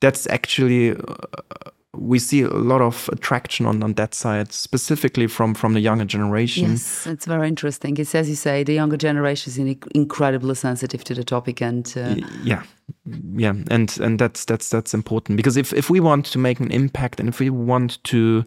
that's 0.00 0.26
actually 0.26 0.90
uh, 0.90 1.14
we 1.96 2.18
see 2.18 2.42
a 2.42 2.48
lot 2.48 2.80
of 2.80 3.08
attraction 3.12 3.64
on, 3.66 3.80
on 3.84 3.94
that 3.94 4.12
side, 4.12 4.52
specifically 4.52 5.28
from 5.28 5.54
from 5.54 5.74
the 5.74 5.80
younger 5.80 6.04
generation. 6.04 6.70
Yes, 6.70 7.06
it's 7.06 7.26
very 7.26 7.46
interesting. 7.46 7.96
It's 7.96 8.14
as 8.14 8.28
you 8.28 8.34
say, 8.34 8.64
the 8.64 8.74
younger 8.74 8.96
generation 8.96 9.50
is 9.50 9.76
incredibly 9.94 10.56
sensitive 10.56 11.04
to 11.04 11.14
the 11.14 11.24
topic, 11.24 11.62
and 11.62 11.86
uh, 11.96 12.16
yeah 12.42 12.64
yeah 13.36 13.54
and 13.70 13.98
and 13.98 14.18
that's 14.18 14.44
that's 14.44 14.68
that's 14.68 14.94
important 14.94 15.36
because 15.36 15.56
if 15.56 15.72
if 15.72 15.88
we 15.88 16.00
want 16.00 16.26
to 16.26 16.38
make 16.38 16.60
an 16.60 16.70
impact 16.70 17.20
and 17.20 17.28
if 17.28 17.40
we 17.40 17.50
want 17.50 18.02
to 18.04 18.44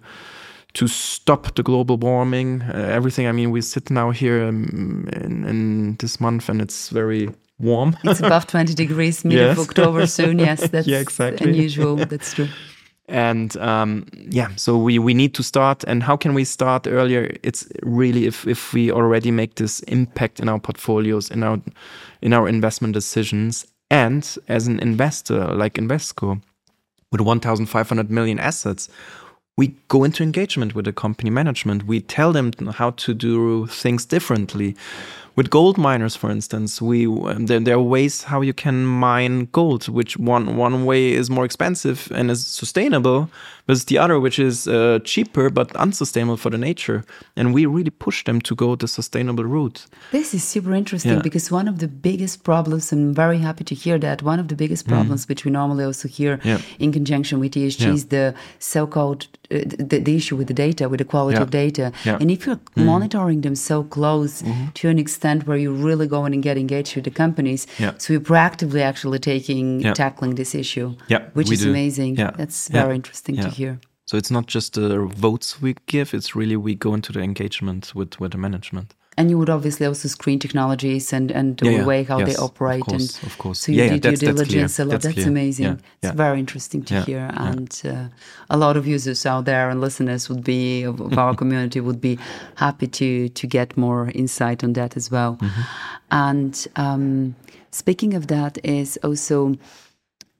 to 0.79 0.87
stop 0.87 1.55
the 1.55 1.63
global 1.63 1.97
warming 1.97 2.61
uh, 2.61 2.95
everything 2.97 3.27
i 3.27 3.31
mean 3.31 3.51
we 3.51 3.61
sit 3.61 3.89
now 3.89 4.11
here 4.11 4.39
um, 4.49 5.07
in, 5.23 5.45
in 5.45 5.95
this 5.99 6.19
month 6.19 6.49
and 6.49 6.61
it's 6.61 6.89
very 6.93 7.29
warm 7.59 7.95
it's 8.03 8.19
above 8.27 8.45
20 8.45 8.73
degrees 8.75 9.25
mid 9.25 9.33
Yes. 9.37 9.57
of 9.57 9.67
October 9.69 10.05
soon. 10.07 10.39
Yes, 10.47 10.69
that's 10.69 10.87
Yeah, 10.87 11.01
exactly. 11.01 11.47
unusual. 11.49 11.95
That's 11.95 12.33
true. 12.33 12.47
and 13.09 13.55
um, 13.57 14.05
yeah 14.37 14.49
so 14.57 14.77
we 14.77 14.99
we 14.99 15.13
need 15.13 15.33
to 15.33 15.41
start 15.43 15.83
and 15.87 16.03
how 16.03 16.17
can 16.17 16.33
we 16.35 16.43
start 16.45 16.87
earlier 16.87 17.31
it's 17.43 17.65
really 17.83 18.25
if 18.27 18.45
if 18.47 18.73
we 18.73 18.91
already 18.91 19.31
make 19.31 19.53
this 19.55 19.79
impact 19.87 20.39
in 20.39 20.49
our 20.49 20.59
portfolios 20.59 21.31
in 21.31 21.41
our 21.43 21.57
in 22.21 22.33
our 22.33 22.49
investment 22.49 22.93
decisions 22.93 23.65
and 23.89 24.37
as 24.49 24.67
an 24.67 24.79
investor 24.79 25.47
like 25.63 25.81
invesco 25.81 26.41
with 27.11 27.21
1500 27.21 28.09
million 28.11 28.39
assets 28.39 28.89
we 29.57 29.75
go 29.87 30.03
into 30.03 30.21
engagement 30.21 30.75
with 30.75 30.85
the 30.85 30.93
company 30.93 31.31
management. 31.31 31.87
We 31.87 32.01
tell 32.01 32.31
them 32.31 32.53
how 32.73 32.91
to 32.91 33.13
do 33.13 33.65
things 33.67 34.05
differently 34.05 34.75
with 35.37 35.49
gold 35.49 35.77
miners 35.77 36.15
for 36.15 36.29
instance 36.31 36.81
we 36.81 37.05
there, 37.47 37.59
there 37.67 37.75
are 37.75 37.89
ways 37.95 38.23
how 38.23 38.41
you 38.41 38.53
can 38.53 38.85
mine 38.85 39.47
gold 39.51 39.87
which 39.87 40.13
one 40.17 40.57
one 40.57 40.75
way 40.89 41.03
is 41.19 41.29
more 41.29 41.45
expensive 41.45 41.97
and 42.17 42.29
is 42.31 42.41
sustainable 42.61 43.19
versus 43.67 43.85
the 43.85 43.97
other 44.03 44.17
which 44.25 44.39
is 44.39 44.67
uh, 44.67 44.97
cheaper 45.11 45.49
but 45.49 45.67
unsustainable 45.75 46.37
for 46.37 46.49
the 46.49 46.57
nature 46.69 46.99
and 47.35 47.53
we 47.53 47.65
really 47.77 47.91
push 48.05 48.23
them 48.23 48.41
to 48.41 48.55
go 48.55 48.75
the 48.75 48.87
sustainable 48.87 49.43
route 49.55 49.79
This 50.11 50.33
is 50.33 50.43
super 50.53 50.73
interesting 50.81 51.13
Yeah. 51.17 51.23
because 51.29 51.45
one 51.59 51.67
of 51.71 51.75
the 51.83 51.87
biggest 52.09 52.35
problems, 52.43 52.91
and 52.93 52.99
I'm 53.09 53.13
very 53.25 53.39
happy 53.47 53.63
to 53.71 53.75
hear 53.83 53.97
that, 53.99 54.21
one 54.23 54.39
of 54.43 54.47
the 54.47 54.55
biggest 54.55 54.83
problems, 54.87 55.27
which 55.29 55.41
we 55.45 55.51
normally 55.51 55.83
also 55.89 56.07
hear 56.07 56.37
Mm. 56.37 56.45
Yeah. 56.45 56.59
in 56.85 56.91
conjunction 56.91 57.39
with 57.39 57.51
ESG, 57.57 57.81
Yeah. 57.85 57.95
is 57.97 58.05
the 58.15 58.33
so 58.59 58.87
called 58.87 59.21
uh, 59.51 59.57
the, 59.91 59.99
the 60.07 60.13
issue 60.19 60.37
with 60.39 60.47
the 60.47 60.57
data, 60.67 60.83
with 60.91 60.99
the 61.03 61.09
quality 61.13 61.37
of 61.45 61.49
data. 61.49 61.85
Mm-hmm. 62.03 62.21
And 62.21 62.27
if 62.35 62.39
you're 62.45 62.59
monitoring 62.75 63.41
them 63.41 63.55
so 63.55 63.77
close 63.97 64.33
to 64.79 64.83
an 64.93 64.97
extent 64.99 65.26
where 65.47 65.57
you 65.57 65.71
really 65.87 66.07
go 66.07 66.25
in 66.25 66.33
and 66.33 66.43
get 66.43 66.57
engaged 66.57 66.95
with 66.95 67.03
the 67.05 67.11
companies, 67.11 67.67
Yeah. 67.79 67.93
so 67.97 68.13
you're 68.13 68.21
proactively 68.21 68.81
actually 68.81 69.19
taking 69.19 69.81
Yeah. 69.81 69.93
tackling 69.93 70.35
this 70.35 70.53
issue, 70.55 70.95
Yeah, 71.09 71.21
which 71.33 71.51
is 71.51 71.61
do. 71.61 71.69
amazing. 71.69 72.17
Yeah. 72.19 72.31
That's 72.37 72.69
very 72.69 72.95
interesting 72.95 73.35
to 73.41 73.49
hear. 73.49 73.79
So 74.05 74.17
it's 74.17 74.31
not 74.31 74.45
just 74.47 74.73
the 74.73 75.05
votes 75.21 75.61
we 75.61 75.75
give; 75.85 76.13
it's 76.17 76.33
really 76.35 76.55
we 76.57 76.75
go 76.75 76.93
into 76.93 77.11
the 77.11 77.19
engagement 77.21 77.91
with 77.95 78.19
with 78.19 78.31
the 78.31 78.37
management. 78.37 78.93
And 79.19 79.31
you 79.31 79.37
would 79.39 79.49
obviously 79.49 79.87
also 79.87 80.07
screen 80.07 80.37
technologies 80.37 81.11
and, 81.11 81.31
and 81.31 81.57
the 81.57 81.71
Yeah, 81.71 81.85
way 81.85 82.03
how 82.03 82.17
they 82.19 82.27
Yes, 82.33 82.37
of 82.37 82.43
operate. 82.51 82.83
course, 82.85 83.17
and 83.17 83.31
of 83.31 83.37
course. 83.39 83.59
So 83.59 83.71
you 83.71 83.79
Yeah, 83.79 83.83
yeah, 83.85 83.91
did 83.93 84.01
due 84.01 84.09
that's- 84.11 84.19
that's 84.21 84.49
diligence 84.49 84.79
a 84.79 84.85
lot. 84.85 85.01
That's 85.01 85.15
That's, 85.15 85.27
amazing. 85.27 85.65
Yeah, 85.65 85.77
It's 86.03 86.15
very 86.15 86.39
interesting 86.39 86.83
to 86.83 87.01
hear. 87.01 87.29
And 87.33 87.81
uh, 87.83 88.09
a 88.49 88.57
lot 88.57 88.77
of 88.77 88.85
users 88.85 89.25
out 89.25 89.45
there 89.45 89.69
and 89.71 89.81
listeners 89.81 90.29
would 90.29 90.43
be, 90.43 90.83
of, 90.83 91.01
of 91.01 91.17
our 91.17 91.35
community, 91.41 91.79
would 91.79 91.99
be 91.99 92.19
happy 92.55 92.87
to, 92.87 93.29
to 93.29 93.47
get 93.47 93.75
more 93.75 94.11
insight 94.13 94.63
on 94.63 94.73
that 94.73 94.95
as 94.95 95.09
well. 95.09 95.37
Mm-hmm. 95.41 95.61
And 96.11 96.67
um, 96.75 97.35
speaking 97.71 98.13
of 98.13 98.27
that, 98.27 98.59
is 98.63 98.97
also 99.03 99.55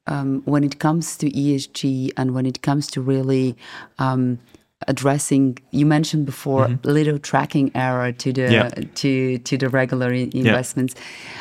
um, 0.06 0.42
when 0.44 0.62
it 0.64 0.78
comes 0.78 1.16
to 1.18 1.26
ESG 1.30 2.12
and 2.16 2.32
when 2.32 2.46
it 2.46 2.62
comes 2.62 2.86
to 2.92 3.00
really 3.02 3.56
um, 3.98 4.38
addressing, 4.86 5.58
you 5.72 5.84
mentioned 5.84 6.24
before 6.24 6.68
little 6.84 7.18
tracking 7.18 7.70
error 7.74 8.12
to 8.12 8.32
the 8.32 8.42
Mm-hmm. 8.42 8.52
Yeah. 8.80 8.88
to 8.94 9.38
to 9.38 9.56
the 9.58 9.68
regular 9.68 10.12
investments. 10.12 10.94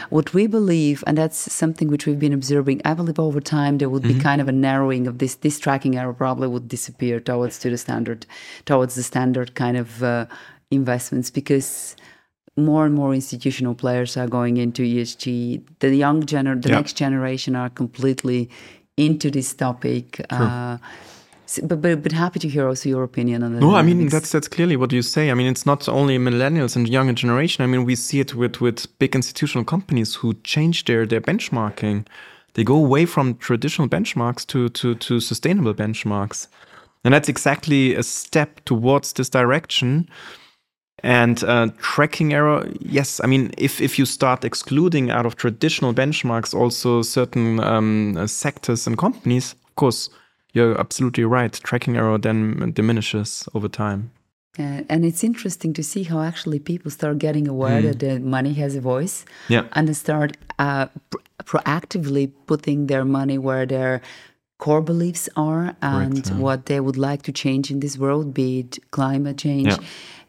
What 0.10 0.34
we 0.34 0.48
believe, 0.48 1.04
and 1.08 1.18
that's 1.18 1.52
something 1.54 1.88
which 1.90 2.06
we've 2.08 2.20
been 2.20 2.34
observing, 2.34 2.82
I 2.84 2.94
believe 2.96 3.20
over 3.20 3.40
time 3.40 3.78
there 3.78 3.90
would 3.90 4.04
Mm-hmm. 4.04 4.18
be 4.18 4.24
kind 4.24 4.42
of 4.42 4.48
a 4.48 4.52
narrowing 4.52 5.06
of 5.08 5.20
this. 5.20 5.36
This 5.36 5.60
tracking 5.60 5.98
error 5.98 6.14
probably 6.14 6.48
would 6.48 6.68
disappear 6.68 7.20
towards 7.20 7.60
to 7.60 7.70
the 7.70 7.78
standard, 7.78 8.26
towards 8.66 8.96
the 8.96 9.04
standard 9.04 9.54
kind 9.56 9.78
of 9.78 10.02
uh, 10.04 10.26
investments 10.72 11.30
because 11.30 11.96
more 12.56 12.86
and 12.88 12.96
more 12.96 13.14
institutional 13.14 13.76
players 13.76 14.18
are 14.18 14.28
going 14.28 14.58
into 14.58 14.82
ESG. 14.82 15.62
The 15.80 15.96
young 15.96 16.24
gener, 16.24 16.60
the 16.60 16.70
Yeah. 16.70 16.76
next 16.78 16.94
generation 16.98 17.56
are 17.56 17.70
completely 17.70 18.50
into 18.98 19.30
this 19.30 19.54
topic. 19.54 20.20
Uh, 20.32 20.78
but, 21.64 21.82
but 21.82 22.04
but 22.04 22.12
happy 22.12 22.40
to 22.40 22.48
hear 22.48 22.68
also 22.68 22.90
your 22.90 23.04
opinion 23.04 23.44
on 23.44 23.54
that. 23.54 23.62
No, 23.62 23.76
I 23.76 23.82
mean 23.82 24.10
that's 24.10 24.32
that's 24.32 24.48
clearly 24.48 24.76
what 24.76 24.92
you 24.92 25.02
say. 25.02 25.32
I 25.32 25.34
mean, 25.34 25.48
it's 25.48 25.66
not 25.66 25.88
only 25.88 26.18
millennials 26.18 26.76
and 26.76 26.88
younger 26.88 27.14
generation. 27.14 27.64
I 27.64 27.68
mean, 27.68 27.86
we 27.86 27.96
see 27.96 28.20
it 28.20 28.36
with 28.36 28.62
with 28.62 28.88
big 29.00 29.16
institutional 29.16 29.66
companies 29.66 30.16
who 30.16 30.34
change 30.44 30.86
their 30.86 31.06
their 31.06 31.22
benchmarking. 31.22 32.06
They 32.54 32.64
go 32.64 32.76
away 32.76 33.06
from 33.06 33.36
traditional 33.36 33.88
benchmarks 33.88 34.46
to 34.48 34.70
to 34.70 34.96
to 34.96 35.20
sustainable 35.20 35.74
benchmarks, 35.74 36.48
and 37.04 37.14
that's 37.14 37.30
exactly 37.30 37.96
a 37.96 38.04
step 38.04 38.66
towards 38.66 39.14
this 39.14 39.30
direction. 39.30 40.10
And 41.04 41.44
uh, 41.44 41.68
tracking 41.78 42.34
error, 42.34 42.68
yes. 42.80 43.22
I 43.24 43.28
mean, 43.28 43.52
if 43.58 43.80
if 43.80 44.00
you 44.00 44.06
start 44.06 44.44
excluding 44.44 45.12
out 45.12 45.26
of 45.28 45.36
traditional 45.36 45.94
benchmarks 45.94 46.56
also 46.56 47.04
certain 47.04 47.60
um, 47.60 48.28
sectors 48.28 48.88
and 48.88 48.98
companies, 48.98 49.54
of 49.54 49.76
course, 49.76 50.10
you're 50.58 50.80
absolutely 50.80 51.24
right. 51.38 51.54
Tracking 51.70 51.96
error 51.98 52.18
then 52.20 52.72
diminishes 52.74 53.48
over 53.54 53.70
time. 53.70 54.02
Uh, 54.60 54.82
and 54.90 55.06
it's 55.06 55.24
interesting 55.24 55.74
to 55.74 55.84
see 55.84 56.04
how 56.12 56.20
actually 56.32 56.60
people 56.60 56.90
start 56.92 57.18
getting 57.20 57.48
aware 57.48 57.80
that 57.88 58.00
the 58.00 58.20
money 58.20 58.54
has 58.64 58.76
a 58.76 58.82
voice 58.82 59.24
Mm. 59.24 59.50
Yeah. 59.56 59.64
and 59.76 59.88
they 59.88 59.94
start 59.94 60.30
uh, 60.60 60.86
pr- 61.12 61.22
proactively 61.52 62.32
putting 62.48 62.88
their 62.88 63.06
money 63.06 63.38
where 63.38 63.66
their 63.68 64.02
core 64.58 64.82
beliefs 64.82 65.30
are 65.36 65.76
and 65.82 66.26
yeah. 66.28 66.34
what 66.38 66.66
they 66.66 66.80
would 66.80 66.98
like 66.98 67.22
to 67.24 67.32
change 67.32 67.70
in 67.72 67.80
this 67.80 67.98
world, 67.98 68.34
be 68.34 68.60
it 68.60 68.80
climate 68.92 69.38
change, 69.38 69.68
Yeah. 69.68 69.78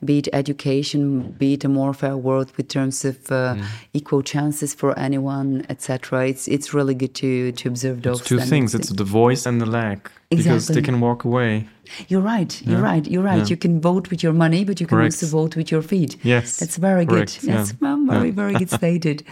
be 0.05 0.19
it 0.19 0.29
education, 0.33 1.35
be 1.39 1.55
it 1.55 1.65
a 1.65 1.69
more 1.69 1.95
fair 1.95 2.17
world 2.17 2.53
with 2.57 2.69
terms 2.69 3.05
of 3.05 3.17
uh, 3.31 3.55
Mm. 3.55 3.63
equal 3.95 4.23
chances 4.23 4.75
for 4.75 4.91
anyone, 4.99 5.65
etc. 5.71 6.27
It's 6.29 6.47
it's 6.47 6.75
really 6.75 6.95
good 6.95 7.15
to 7.23 7.53
to 7.53 7.69
observe 7.69 8.03
those 8.03 8.21
It's 8.21 8.29
two 8.29 8.41
things. 8.41 8.75
It's 8.75 8.91
the 9.03 9.05
voice 9.23 9.49
and 9.49 9.61
the 9.61 9.71
leg 9.81 9.99
because 10.31 10.73
they 10.75 10.83
can 10.83 11.01
walk 11.01 11.25
away. 11.25 11.67
You're 12.09 12.27
right. 12.37 12.53
You're 12.67 12.83
Yeah. 12.85 12.93
right. 12.93 13.07
You're 13.13 13.25
right. 13.33 13.49
You 13.51 13.57
can 13.57 13.81
vote 13.81 14.11
with 14.11 14.23
your 14.23 14.35
money, 14.35 14.65
but 14.65 14.79
you 14.81 14.87
can 14.87 14.99
Correct. 14.99 15.15
also 15.23 15.27
vote 15.39 15.57
with 15.57 15.69
your 15.73 15.83
feet. 15.83 16.17
Yes. 16.23 16.59
That's 16.59 16.77
very 16.79 17.07
Correct, 17.07 17.41
good. 17.41 17.51
That's 17.51 17.73
very, 17.81 18.31
very 18.31 18.55
good 18.61 18.71
stated. 18.81 19.23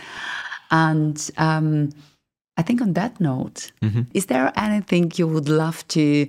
And 0.70 1.30
um, 1.36 1.90
I 2.56 2.62
think 2.62 2.80
on 2.80 2.94
that 2.94 3.20
note, 3.20 3.70
Mm-hmm. 3.82 4.02
is 4.14 4.26
there 4.26 4.52
anything 4.56 5.12
you 5.16 5.26
would 5.28 5.48
love 5.48 5.86
to 5.88 6.26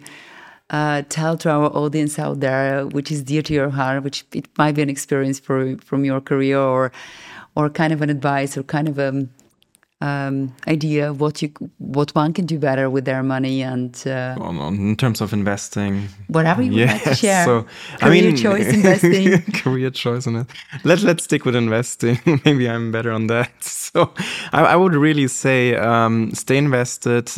uh, 0.69 1.01
tell 1.07 1.37
to 1.37 1.49
our 1.49 1.69
audience 1.75 2.19
out 2.19 2.39
there, 2.41 2.85
which 2.87 3.09
is 3.11 3.23
dear 3.23 3.41
to 3.43 3.53
your 3.53 3.69
heart, 3.69 4.03
which 4.03 4.25
it 4.33 4.47
might 4.57 4.75
be 4.75 4.81
an 4.81 4.89
experience 4.89 5.39
for, 5.39 5.77
from 5.77 6.03
your 6.05 6.21
career, 6.21 6.59
or 6.59 6.91
or 7.55 7.69
kind 7.69 7.91
of 7.93 8.01
an 8.01 8.09
advice, 8.09 8.57
or 8.57 8.63
kind 8.63 8.87
of 8.87 8.99
a 8.99 9.27
um, 9.99 10.55
idea 10.67 11.09
of 11.09 11.19
what 11.21 11.41
you 11.41 11.51
what 11.79 12.13
one 12.13 12.31
can 12.31 12.45
do 12.45 12.59
better 12.59 12.87
with 12.89 13.05
their 13.05 13.23
money 13.23 13.63
and 13.63 14.03
uh, 14.05 14.35
on, 14.39 14.75
in 14.75 14.95
terms 14.95 15.21
of 15.21 15.33
investing, 15.33 16.07
whatever 16.27 16.61
you 16.61 16.71
would 16.71 16.87
like 16.87 17.03
to 17.03 17.15
share. 17.15 17.45
So 17.45 17.65
Career 17.99 18.31
choice 18.35 18.67
investing. 18.67 19.41
career 19.53 19.89
choice 19.89 20.27
in 20.27 20.35
it. 20.35 20.47
Let 20.83 21.01
Let's 21.01 21.23
stick 21.23 21.45
with 21.45 21.55
investing. 21.55 22.19
Maybe 22.45 22.69
I'm 22.69 22.91
better 22.91 23.11
on 23.11 23.27
that. 23.27 23.51
So 23.63 24.13
I, 24.51 24.63
I 24.63 24.75
would 24.75 24.93
really 24.93 25.27
say 25.27 25.75
um, 25.75 26.31
stay 26.33 26.57
invested. 26.57 27.31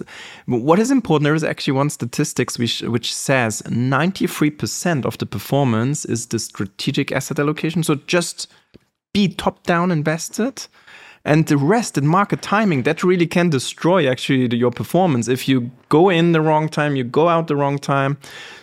What 0.46 0.80
is 0.80 0.92
important? 0.92 1.24
There 1.24 1.36
is 1.36 1.44
actually 1.44 1.74
one 1.74 1.90
statistics 1.90 2.60
which 2.60 2.82
which 2.82 3.16
says 3.16 3.62
93% 3.62 5.06
of 5.06 5.18
the 5.18 5.26
performance 5.26 6.04
is 6.04 6.28
the 6.28 6.40
strategic 6.40 7.14
asset 7.14 7.40
allocation. 7.40 7.84
So 7.84 7.96
just 7.96 8.48
be 9.14 9.30
top 9.30 9.64
down 9.64 9.92
invested 9.92 10.68
and 11.26 11.48
the 11.48 11.58
rest 11.58 11.98
in 11.98 12.08
market 12.08 12.42
timing 12.42 12.84
that 12.84 13.04
really 13.04 13.28
can 13.28 13.50
destroy 13.50 14.10
actually 14.10 14.48
the, 14.48 14.58
your 14.58 14.72
performance 14.72 15.28
if 15.28 15.48
you 15.48 15.72
go 15.90 16.10
in 16.10 16.32
the 16.32 16.42
wrong 16.42 16.70
time 16.70 16.96
you 16.96 17.04
go 17.04 17.28
out 17.28 17.48
the 17.48 17.56
wrong 17.56 17.78
time 17.80 18.18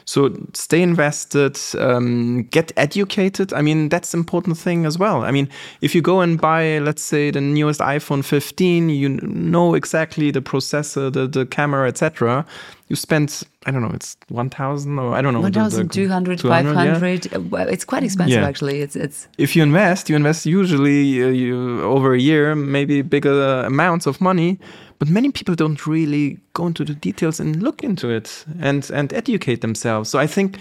so 0.05 0.31
stay 0.55 0.81
invested 0.83 1.59
um, 1.79 2.45
get 2.51 2.71
educated 2.77 3.53
i 3.53 3.61
mean 3.61 3.89
that's 3.89 4.15
an 4.15 4.21
important 4.21 4.57
thing 4.57 4.87
as 4.87 4.97
well 4.99 5.23
i 5.23 5.31
mean 5.33 5.49
if 5.81 5.95
you 5.95 6.01
go 6.03 6.21
and 6.21 6.41
buy 6.41 6.79
let's 6.79 7.03
say 7.03 7.31
the 7.33 7.41
newest 7.41 7.81
iphone 7.81 8.25
15 8.25 8.89
you 8.91 9.09
know 9.09 9.75
exactly 9.75 10.31
the 10.31 10.41
processor 10.41 11.13
the, 11.13 11.27
the 11.27 11.45
camera 11.47 11.89
etc 11.89 12.45
you 12.89 12.95
spend 12.97 13.43
i 13.67 13.71
don't 13.73 13.83
know 13.83 13.91
it's 13.93 14.17
1000 14.29 14.99
or 14.99 15.13
i 15.15 15.21
don't 15.21 15.35
know 15.35 15.43
the- 15.43 15.51
the- 15.51 15.59
1,200, 15.61 16.39
200, 16.39 16.75
yeah? 16.75 16.95
500. 16.95 17.35
uh, 17.35 17.41
Well, 17.51 17.69
it's 17.69 17.85
quite 17.85 18.05
expensive, 18.05 18.41
Yeah. 18.43 18.49
actually. 18.49 18.81
It's 18.81 18.95
it's 18.97 19.27
if 19.39 19.57
you 19.57 19.63
invest, 19.65 20.09
you 20.09 20.15
invest 20.17 20.47
usually 20.47 21.23
uh, 21.25 21.29
you, 21.29 21.83
over 21.83 22.15
a 22.15 22.21
year, 22.21 22.55
maybe 22.55 23.03
bigger 23.03 23.65
amounts 23.67 24.07
of 24.07 24.21
money. 24.21 24.59
But 24.99 25.09
many 25.09 25.31
people 25.31 25.55
don't 25.55 25.87
really 25.87 26.39
go 26.55 26.67
into 26.67 26.85
the 26.85 26.95
details 26.95 27.41
and 27.41 27.63
look 27.63 27.83
into 27.85 28.09
it 28.09 28.45
and 28.61 28.91
and 28.91 29.13
educate 29.13 29.61
themselves. 29.61 30.11
So 30.11 30.19
I 30.19 30.27
think 30.27 30.59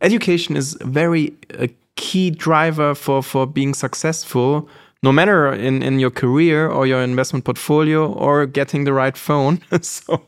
education 0.00 0.56
is 0.56 0.76
very 0.82 1.32
a 1.58 1.68
key 1.96 2.30
driver 2.30 2.94
for 2.94 3.22
for 3.22 3.46
being 3.46 3.74
successful. 3.74 4.68
No 5.00 5.12
matter 5.12 5.52
in, 5.52 5.82
in 5.82 6.00
your 6.00 6.10
career 6.10 6.68
or 6.68 6.84
your 6.84 7.02
investment 7.02 7.44
portfolio 7.44 8.12
or 8.12 8.46
getting 8.46 8.82
the 8.84 8.92
right 8.92 9.16
phone, 9.16 9.60
so 9.80 10.20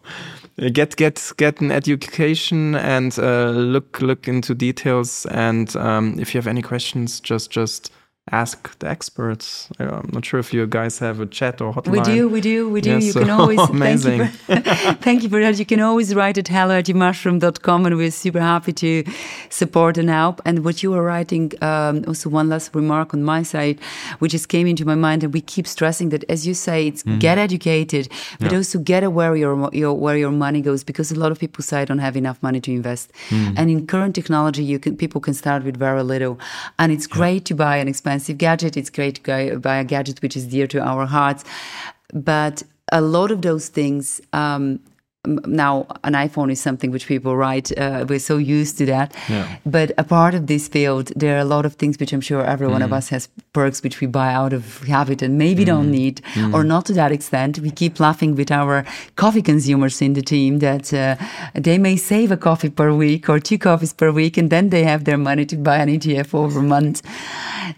uh, 0.62 0.68
get 0.73 0.96
get 0.96 1.33
get 1.37 1.61
an 1.61 1.73
education 1.73 2.77
and 2.77 3.18
uh, 3.18 3.51
look 3.51 4.01
look 4.01 4.29
into 4.29 4.55
details. 4.55 5.27
And 5.27 5.75
um, 5.77 6.18
if 6.20 6.35
you 6.35 6.38
have 6.38 6.46
any 6.46 6.62
questions, 6.62 7.20
just 7.20 7.51
just 7.51 7.90
ask 8.33 8.79
the 8.79 8.88
experts. 8.88 9.69
I'm 9.79 10.09
not 10.12 10.25
sure 10.25 10.38
if 10.40 10.53
you 10.55 10.66
guys 10.66 10.99
have 11.01 11.19
a 11.21 11.27
chat 11.27 11.61
or 11.61 11.73
hotline. 11.75 11.90
we 11.93 12.01
do, 12.01 12.29
we 12.29 12.40
do, 12.40 12.69
we 12.69 12.81
do. 12.81 12.90
Yeah, 12.90 12.99
you 12.99 13.12
so 13.12 13.21
can 13.21 13.31
always 13.31 13.59
amazing. 13.59 14.27
Thank 14.47 14.66
you, 14.66 14.75
for, 14.75 14.95
thank 15.03 15.23
you 15.25 15.29
for 15.29 15.40
that. 15.40 15.59
You 15.59 15.66
can 15.66 15.81
always 15.81 16.14
write 16.14 16.38
at 16.38 16.49
hello 16.49 16.79
at 16.79 16.88
mushroom.com 16.88 17.87
and 17.87 17.97
we're 17.97 18.11
super 18.11 18.40
happy 18.40 18.73
to 18.75 19.05
support 19.49 19.99
and 19.99 20.09
help. 20.09 20.40
And 20.45 20.64
what 20.64 20.83
you 20.83 20.90
were 20.93 21.03
writing, 21.03 21.53
um, 21.62 22.05
also 22.07 22.29
one 22.31 22.49
last 22.49 22.75
remark 22.75 23.14
on 23.14 23.23
my 23.23 23.43
side, 23.43 23.79
which 24.21 24.33
just 24.33 24.49
came 24.49 24.66
into 24.66 24.85
my 24.85 24.95
mind, 24.95 25.25
and 25.25 25.33
we 25.35 25.40
keep 25.40 25.66
stressing 25.66 26.11
that, 26.11 26.25
as 26.29 26.47
you 26.47 26.55
say, 26.55 26.87
it's 26.87 27.03
get 27.19 27.37
educated, 27.38 28.09
but 28.38 28.53
Yeah. 28.53 28.59
also 28.59 28.79
get 28.79 29.03
aware 29.03 29.35
your, 29.37 29.69
your 29.73 29.95
where 29.95 30.16
your 30.16 30.31
money 30.31 30.61
goes, 30.61 30.85
because 30.85 31.11
a 31.11 31.19
lot 31.19 31.33
of 31.33 31.38
people 31.38 31.64
say 31.64 31.83
I 31.83 31.85
don't 31.85 31.99
have 31.99 32.16
enough 32.16 32.38
money 32.43 32.61
to 32.61 32.71
invest. 32.71 33.11
And 33.31 33.71
in 33.71 33.87
current 33.87 34.14
technology, 34.14 34.62
you 34.64 34.79
can 34.79 34.97
people 34.97 35.21
can 35.21 35.35
start 35.35 35.64
with 35.64 35.77
very 35.77 36.03
little, 36.03 36.38
and 36.79 36.93
it's 36.93 37.07
great 37.09 37.45
to 37.47 37.55
buy 37.55 37.77
an 37.79 37.88
expensive 37.88 38.19
gadget. 38.28 38.76
It's 38.76 38.90
great 38.90 39.16
to 39.16 39.20
go- 39.22 39.59
buy 39.59 39.76
a 39.76 39.85
gadget 39.85 40.22
which 40.22 40.37
is 40.37 40.46
dear 40.46 40.66
to 40.68 40.80
our 40.80 41.06
hearts, 41.06 41.44
but 42.12 42.62
a 42.92 43.00
lot 43.00 43.30
of 43.30 43.42
those 43.42 43.68
things. 43.68 44.20
Um, 44.33 44.80
now, 45.26 45.87
an 46.02 46.14
iPhone 46.14 46.50
is 46.50 46.61
something 46.62 46.90
which 46.90 47.06
people 47.06 47.37
write. 47.37 47.76
Uh, 47.76 48.06
we're 48.09 48.18
so 48.18 48.38
used 48.38 48.78
to 48.78 48.87
that. 48.87 49.14
Yeah. 49.28 49.59
But 49.66 49.92
a 49.98 50.04
part 50.04 50.33
of 50.35 50.46
this 50.46 50.66
field, 50.66 51.12
there 51.14 51.37
are 51.37 51.40
a 51.40 51.44
lot 51.44 51.66
of 51.66 51.74
things 51.74 51.98
which 51.98 52.14
I'm 52.14 52.22
sure 52.22 52.42
every 52.42 52.66
one 52.68 52.80
of 52.80 52.90
us 52.90 53.11
has 53.11 53.28
perks 53.52 53.83
which 53.83 54.00
we 54.00 54.06
buy 54.06 54.33
out 54.33 54.54
of 54.54 54.83
habit 54.85 55.20
and 55.20 55.37
maybe 55.37 55.64
don't 55.66 55.90
need, 55.90 56.22
or 56.54 56.64
not 56.64 56.87
to 56.87 56.94
that 56.94 57.12
extent. 57.12 57.59
We 57.59 57.70
keep 57.70 58.00
laughing 58.00 58.35
with 58.35 58.50
our 58.50 58.85
coffee 59.16 59.42
consumers 59.42 60.00
in 60.00 60.14
the 60.14 60.22
team 60.22 60.61
that 60.61 60.90
uh, 60.94 61.16
they 61.54 61.76
may 61.76 61.96
save 61.96 62.33
a 62.33 62.38
coffee 62.38 62.70
per 62.70 62.90
week 62.94 63.28
or 63.28 63.38
two 63.38 63.59
coffees 63.59 63.92
per 63.92 64.11
week, 64.11 64.38
and 64.38 64.48
then 64.48 64.70
they 64.70 64.85
have 64.85 65.04
their 65.04 65.18
money 65.18 65.44
to 65.46 65.56
buy 65.56 65.76
an 65.76 65.90
ETF 65.90 66.33
over 66.35 66.61
a 66.61 66.62
month. 66.62 67.02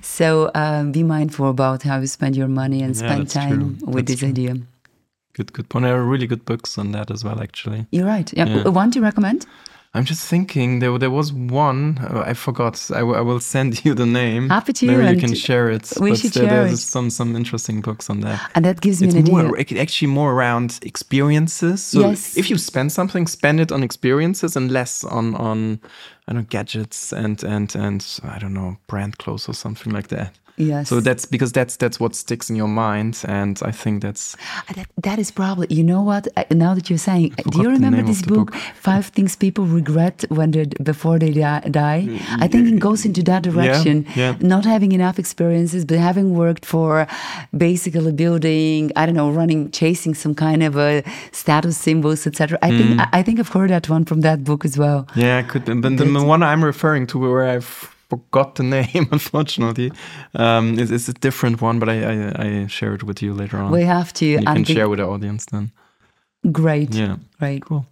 So 0.01 0.51
um, 0.55 0.93
be 0.93 1.03
mindful 1.03 1.51
about 1.51 1.83
how 1.83 1.99
you 1.99 2.07
spend 2.07 2.37
your 2.37 2.49
money 2.49 2.83
and 2.83 2.95
Yeah, 2.95 3.03
spend 3.09 3.29
time 3.31 3.79
true. 3.79 3.87
with 3.93 4.07
That's 4.07 4.13
this 4.13 4.19
true. 4.21 4.29
idea. 4.29 4.55
Good, 5.35 5.53
good 5.53 5.69
point. 5.69 5.85
There 5.85 5.97
are 5.97 6.05
really 6.05 6.27
good 6.27 6.45
books 6.45 6.79
on 6.79 6.93
that 6.93 7.11
as 7.11 7.25
well, 7.25 7.41
actually. 7.41 7.87
You're 7.91 8.07
right. 8.07 8.31
Yeah. 8.37 8.49
Yeah. 8.49 8.69
One 8.69 8.91
to 8.93 9.01
recommend? 9.01 9.47
I'm 9.95 10.05
just 10.07 10.27
thinking 10.27 10.79
there 10.79 10.99
there 10.99 11.11
was 11.11 11.35
one 11.35 11.99
uh, 12.11 12.23
I 12.31 12.33
forgot. 12.35 12.91
I, 12.91 13.01
w- 13.01 13.15
I 13.17 13.21
will 13.21 13.41
send 13.55 13.85
you 13.85 13.93
the 13.95 14.07
name. 14.07 14.49
Happy 14.49 14.73
to, 14.73 14.87
Maybe 14.87 15.15
you 15.15 15.21
can 15.21 15.35
share 15.35 15.69
it. 15.71 15.93
we 16.01 16.11
but 16.11 16.19
should 16.19 16.33
there, 16.33 16.49
share 16.49 16.65
there's 16.65 16.73
it. 16.85 16.91
some 16.91 17.11
some 17.11 17.37
interesting 17.37 17.83
books 17.83 18.09
on 18.09 18.21
that. 18.21 18.41
And 18.55 18.65
that 18.65 18.81
gives 18.81 19.03
me 19.03 19.09
It's 19.09 19.17
an 19.17 19.25
more 19.35 19.59
ac- 19.59 19.79
actually 19.79 20.09
more 20.09 20.33
around 20.33 20.79
experiences. 20.83 21.83
So 21.83 22.01
Yes. 22.01 22.37
if 22.37 22.49
you 22.51 22.59
spend 22.59 22.91
something, 22.93 23.27
spend 23.27 23.61
it 23.61 23.71
on 23.73 23.83
experiences 23.83 24.57
and 24.57 24.71
less 24.73 25.05
on 25.05 25.35
on 25.35 25.79
I 26.27 26.33
don't 26.33 26.43
know 26.43 26.47
gadgets 26.49 27.13
and 27.13 27.43
and 27.45 27.75
and 27.77 28.03
I 28.25 28.39
don't 28.39 28.55
know 28.55 28.77
brand 28.87 29.19
clothes 29.19 29.47
or 29.49 29.55
something 29.55 29.93
like 29.93 30.09
that. 30.09 30.39
Yes. 30.57 30.89
So 30.89 31.01
that's 31.01 31.25
because 31.27 31.51
that's 31.53 31.77
that's 31.77 31.99
what 31.99 32.15
sticks 32.15 32.51
in 32.51 32.57
your 32.57 32.69
mind, 32.69 33.23
and 33.29 33.59
I 33.65 33.71
think 33.73 34.03
that's 34.03 34.37
Uh, 34.69 34.75
That, 34.75 34.87
that 35.03 35.19
is 35.19 35.31
probably, 35.31 35.67
you 35.71 35.83
know 35.83 36.03
what? 36.03 36.27
Now 36.51 36.75
that 36.75 36.89
you're 36.91 36.99
saying, 36.99 37.35
do 37.51 37.63
you 37.63 37.71
remember 37.71 38.03
this 38.03 38.23
book, 38.23 38.51
book. 38.53 38.55
Five 38.75 39.07
Things 39.07 39.35
People 39.37 39.65
Regret 39.67 40.25
when 40.29 40.51
they 40.51 40.67
before 40.83 41.19
they 41.19 41.33
die? 41.33 42.05
Mm, 42.07 42.19
mm, 42.19 42.43
I 42.45 42.49
think 42.49 42.69
it 42.69 42.79
goes 42.79 43.05
into 43.05 43.23
that 43.25 43.43
direction. 43.43 44.05
yeah. 44.17 44.37
Not 44.41 44.65
having 44.65 44.93
enough 44.93 45.19
experiences, 45.19 45.85
but 45.85 45.99
having 45.99 46.35
worked 46.35 46.65
for 46.67 47.07
basically 47.57 48.13
building, 48.13 48.91
I 48.97 49.07
don't 49.07 49.17
know, 49.17 49.31
running, 49.31 49.71
chasing 49.71 50.15
some 50.15 50.35
kind 50.35 50.63
of 50.63 50.77
a 50.77 51.03
status 51.33 51.77
symbols, 51.79 52.27
etc. 52.27 52.59
I 52.63 52.69
think 52.71 53.01
I, 53.01 53.09
I 53.19 53.23
think 53.23 53.39
I've 53.41 53.49
heard 53.49 53.71
that 53.71 53.89
one 53.89 54.05
from 54.05 54.21
that 54.23 54.45
book 54.45 54.65
as 54.65 54.77
well. 54.79 55.07
yeah, 55.17 55.43
could. 55.43 55.65
But 55.65 55.83
the 55.97 56.05
That's- 56.05 56.25
one 56.25 56.43
I'm 56.43 56.63
referring 56.65 57.07
to, 57.09 57.19
where 57.19 57.45
I 57.57 57.61
forgot 58.13 58.55
the 58.55 58.63
name, 58.79 59.07
unfortunately, 59.13 59.91
um, 60.35 60.79
is 60.79 60.91
is 60.91 61.09
a 61.09 61.13
different 61.27 61.61
one. 61.63 61.79
But 61.79 61.89
I, 61.89 61.97
I 62.13 62.15
I 62.47 62.67
share 62.69 62.95
it 62.95 63.03
with 63.03 63.23
you 63.23 63.35
later 63.41 63.59
on. 63.63 63.71
We 63.73 63.85
have 63.87 64.13
to. 64.13 64.25
you 64.25 64.39
and 64.39 64.47
can 64.47 64.65
the- 64.65 64.75
share 64.75 64.89
with 64.89 64.99
the 64.99 65.07
audience 65.07 65.47
then. 65.51 65.71
Great. 66.53 66.95
Yeah, 66.95 67.17
Great. 67.39 67.63
cool. 67.65 67.85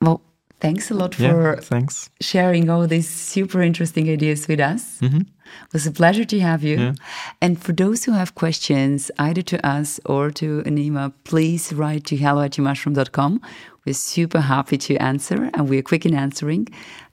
Well, 0.00 0.20
thanks 0.60 0.90
a 0.90 0.94
lot 0.94 1.14
for 1.14 1.22
Yeah, 1.22 1.60
thanks. 1.60 2.10
sharing 2.20 2.70
all 2.70 2.86
these 2.88 3.08
super 3.32 3.60
interesting 3.62 4.08
ideas 4.08 4.48
with 4.48 4.60
us. 4.72 4.98
It 5.02 5.72
was 5.72 5.86
a 5.86 5.90
pleasure 5.92 6.24
to 6.26 6.38
have 6.40 6.62
you. 6.68 6.76
Yeah. 6.78 6.94
And 7.40 7.56
for 7.64 7.74
those 7.74 8.06
who 8.06 8.12
have 8.12 8.32
questions, 8.34 9.10
either 9.18 9.42
to 9.42 9.56
us 9.76 10.00
or 10.04 10.30
to 10.30 10.62
Nima, 10.64 11.12
please 11.24 11.72
write 11.78 12.04
to 12.06 12.16
hello 12.16 12.40
at. 12.42 12.58
We're 12.58 13.94
super 13.94 14.40
happy 14.40 14.76
to 14.78 14.92
answer 14.96 15.50
and 15.54 15.68
we're 15.68 15.82
quick 15.82 16.04
in 16.06 16.14
answering. 16.14 16.68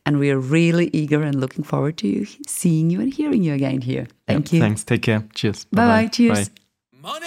And 0.05 0.19
we 0.19 0.29
are 0.29 0.37
really 0.39 0.89
eager 0.93 1.23
and 1.23 1.39
looking 1.41 1.63
forward 1.63 1.97
to 1.97 2.25
seeing 2.47 2.89
you 2.91 3.01
and 3.01 3.11
hearing 3.11 3.41
you 3.43 3.53
again 3.53 3.81
here. 3.81 4.07
Thank 4.27 4.51
Yeah, 4.51 4.57
you. 4.57 4.61
Thanks. 4.61 4.83
Take 4.83 5.01
care. 5.01 5.23
Cheers. 5.33 5.65
Bye 5.65 6.03
bye. 6.03 6.07
Cheers. 6.07 6.51
Money. 7.01 7.25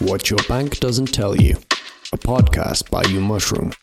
What 0.00 0.30
Your 0.30 0.38
Bank 0.48 0.78
Doesn't 0.80 1.12
Tell 1.12 1.36
You, 1.36 1.56
a 2.12 2.18
podcast 2.18 2.90
by 2.90 3.02
Umushroom. 3.04 3.74